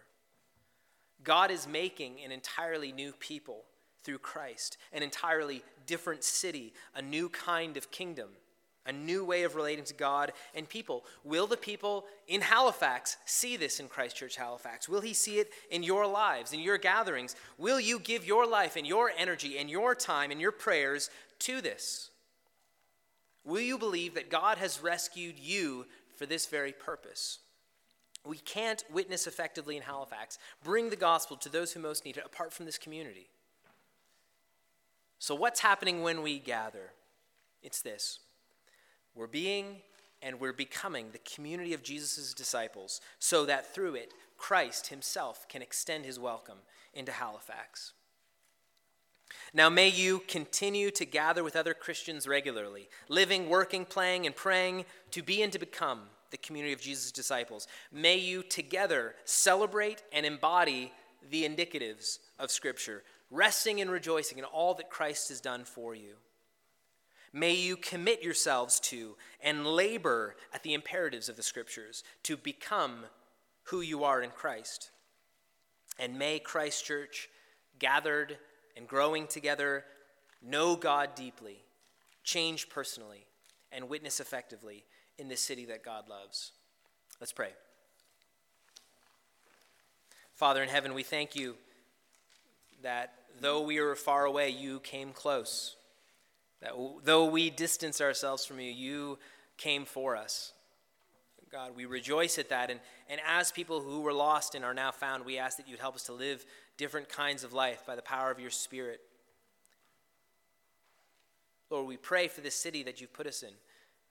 God 1.24 1.52
is 1.52 1.68
making 1.68 2.16
an 2.24 2.32
entirely 2.32 2.92
new 2.92 3.14
people 3.14 3.64
through 4.04 4.20
Christ, 4.20 4.78
an 4.92 5.04
entirely 5.04 5.64
different 5.88 6.24
city, 6.24 6.74
a 6.96 7.02
new 7.02 7.30
kind 7.30 7.78
of 7.78 7.92
kingdom, 7.92 8.30
a 8.86 8.92
new 8.92 9.24
way 9.24 9.44
of 9.44 9.56
relating 9.56 9.86
to 9.86 9.94
God 9.94 10.34
and 10.54 10.68
people. 10.68 11.06
Will 11.24 11.48
the 11.48 11.58
people 11.58 12.06
in 12.28 12.42
Halifax 12.42 13.18
see 13.26 13.56
this 13.56 13.80
in 13.80 13.88
Christ 13.88 14.18
Church 14.18 14.36
Halifax? 14.36 14.90
Will 14.90 15.02
he 15.02 15.14
see 15.14 15.40
it 15.40 15.52
in 15.72 15.84
your 15.84 16.06
lives, 16.06 16.52
in 16.52 16.60
your 16.60 16.78
gatherings? 16.78 17.36
Will 17.58 17.80
you 17.80 18.00
give 18.00 18.26
your 18.26 18.46
life 18.46 18.76
and 18.76 18.86
your 18.86 19.12
energy 19.18 19.58
and 19.58 19.70
your 19.70 19.96
time 19.96 20.32
and 20.32 20.42
your 20.42 20.52
prayers 20.52 21.10
to 21.40 21.62
this? 21.62 22.10
Will 23.46 23.62
you 23.62 23.78
believe 23.78 24.16
that 24.16 24.30
God 24.30 24.58
has 24.58 24.82
rescued 24.82 25.38
you 25.40 25.86
for 26.16 26.26
this 26.26 26.46
very 26.46 26.72
purpose? 26.72 27.40
We 28.26 28.38
can't 28.38 28.84
witness 28.92 29.28
effectively 29.28 29.76
in 29.76 29.84
Halifax, 29.84 30.40
bring 30.64 30.90
the 30.90 30.96
gospel 30.96 31.36
to 31.38 31.50
those 31.50 31.74
who 31.74 31.80
most 31.80 32.06
need 32.06 32.18
it 32.18 32.26
apart 32.26 32.54
from 32.54 32.66
this 32.66 32.78
community. 32.78 33.28
So, 35.20 35.36
what's 35.36 35.60
happening 35.60 36.04
when 36.04 36.22
we 36.22 36.40
gather? 36.40 36.92
It's 37.62 37.82
this 37.82 38.20
we're 39.16 39.28
being 39.28 39.78
and 40.22 40.40
we're 40.40 40.54
becoming 40.54 41.08
the 41.12 41.20
community 41.20 41.74
of 41.74 41.84
Jesus' 41.84 42.34
disciples 42.34 43.02
so 43.20 43.46
that 43.46 43.74
through 43.74 43.96
it, 43.96 44.14
Christ 44.38 44.88
himself 44.88 45.48
can 45.50 45.62
extend 45.62 46.06
his 46.06 46.20
welcome 46.20 46.60
into 46.94 47.12
Halifax. 47.12 47.94
Now, 49.54 49.70
may 49.70 49.90
you 49.90 50.20
continue 50.28 50.92
to 50.92 51.06
gather 51.06 51.44
with 51.44 51.56
other 51.56 51.74
Christians 51.74 52.28
regularly, 52.28 52.90
living, 53.10 53.50
working, 53.50 53.86
playing, 53.86 54.26
and 54.26 54.36
praying 54.36 54.86
to 55.12 55.22
be 55.22 55.42
and 55.42 55.52
to 55.52 55.60
become 55.60 56.04
the 56.34 56.38
community 56.38 56.74
of 56.74 56.82
Jesus' 56.82 57.12
disciples. 57.12 57.68
May 57.92 58.18
you 58.18 58.42
together 58.42 59.14
celebrate 59.24 60.02
and 60.12 60.26
embody 60.26 60.92
the 61.30 61.48
indicatives 61.48 62.18
of 62.40 62.50
Scripture, 62.50 63.04
resting 63.30 63.80
and 63.80 63.92
rejoicing 63.92 64.40
in 64.40 64.44
all 64.44 64.74
that 64.74 64.90
Christ 64.90 65.30
has 65.30 65.40
done 65.40 65.64
for 65.64 65.94
you. 65.94 66.16
May 67.32 67.54
you 67.54 67.78
commit 67.78 68.24
yourselves 68.24 68.80
to 68.82 69.16
and 69.42 69.66
labor 69.66 70.36
at 70.52 70.64
the 70.64 70.74
imperatives 70.74 71.30
of 71.30 71.36
the 71.36 71.44
Scriptures 71.44 72.04
to 72.24 72.36
become 72.36 73.06
who 73.66 73.82
you 73.82 74.04
are 74.04 74.24
in 74.24 74.32
Christ. 74.32 74.90
And 76.00 76.18
may 76.18 76.40
Christ 76.40 76.84
Church, 76.84 77.30
gathered 77.78 78.40
and 78.76 78.88
growing 78.88 79.28
together, 79.28 79.86
know 80.42 80.76
God 80.76 81.14
deeply, 81.14 81.58
change 82.24 82.70
personally, 82.70 83.28
and 83.72 83.88
witness 83.88 84.20
effectively 84.20 84.84
in 85.18 85.28
this 85.28 85.42
city 85.42 85.66
that 85.66 85.84
God 85.84 86.10
loves. 86.10 86.52
Let's 87.20 87.32
pray. 87.32 87.52
Father 90.36 90.64
in 90.64 90.70
heaven, 90.70 90.94
we 90.94 91.04
thank 91.04 91.36
you 91.36 91.56
that 92.82 93.14
though 93.40 93.62
we 93.62 93.80
were 93.80 93.96
far 93.96 94.26
away, 94.26 94.50
you 94.50 94.80
came 94.80 95.12
close. 95.12 95.76
That 96.62 96.74
though 97.04 97.26
we 97.26 97.50
distance 97.50 98.02
ourselves 98.02 98.46
from 98.46 98.60
you, 98.60 98.72
you 98.72 99.20
came 99.58 99.86
for 99.86 100.16
us. 100.16 100.54
God, 101.52 101.76
we 101.76 101.86
rejoice 101.86 102.40
at 102.40 102.50
that. 102.50 102.72
And, 102.72 102.80
and 103.08 103.22
as 103.28 103.52
people 103.52 103.80
who 103.80 104.02
were 104.02 104.12
lost 104.12 104.56
and 104.56 104.66
are 104.66 104.74
now 104.74 104.92
found, 104.92 105.24
we 105.24 105.38
ask 105.38 105.58
that 105.58 105.68
you'd 105.68 105.80
help 105.80 105.96
us 105.96 106.04
to 106.06 106.14
live 106.14 106.44
different 106.78 107.10
kinds 107.10 107.44
of 107.44 107.54
life 107.54 107.86
by 107.86 107.96
the 107.96 108.02
power 108.02 108.32
of 108.32 108.40
your 108.40 108.50
Spirit. 108.50 109.02
Lord, 111.70 111.86
we 111.86 111.96
pray 111.96 112.28
for 112.28 112.42
this 112.42 112.56
city 112.56 112.82
that 112.84 113.00
you've 113.00 113.14
put 113.14 113.28
us 113.28 113.44
in 113.44 113.54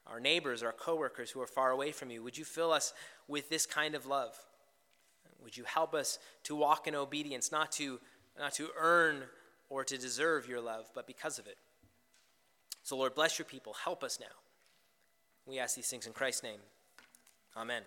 our 0.07 0.21
neighbors, 0.21 0.63
our 0.63 0.73
coworkers 0.73 1.31
who 1.31 1.41
are 1.41 1.47
far 1.47 1.71
away 1.71 1.93
from 1.93 2.11
you. 2.11 2.23
Would 2.23 2.37
you 2.37 2.45
fill 2.45 2.73
us 2.73 2.93
with 3.29 3.49
this 3.49 3.67
kind 3.67 3.95
of 3.95 4.07
love? 4.07 4.35
Would 5.43 5.57
you 5.57 5.65
help 5.65 5.95
us 5.95 6.19
to 6.45 6.55
walk 6.55 6.87
in 6.87 6.95
obedience, 6.95 7.51
not 7.51 7.73
to, 7.73 7.99
not 8.39 8.55
to 8.55 8.69
earn 8.79 9.25
or 9.69 9.85
to 9.85 9.99
deserve 9.99 10.49
your 10.49 10.61
love, 10.61 10.91
but 10.95 11.07
because 11.07 11.39
of 11.39 11.47
it? 11.47 11.57
So, 12.83 12.97
Lord, 12.97 13.15
bless 13.15 13.39
your 13.39 13.47
people. 13.47 13.75
Help 13.85 14.03
us 14.03 14.19
now. 14.21 14.27
We 15.47 15.59
ask 15.59 15.75
these 15.75 15.89
things 15.89 16.07
in 16.07 16.13
Christ's 16.13 16.43
name. 16.43 16.61
Amen. 17.57 17.83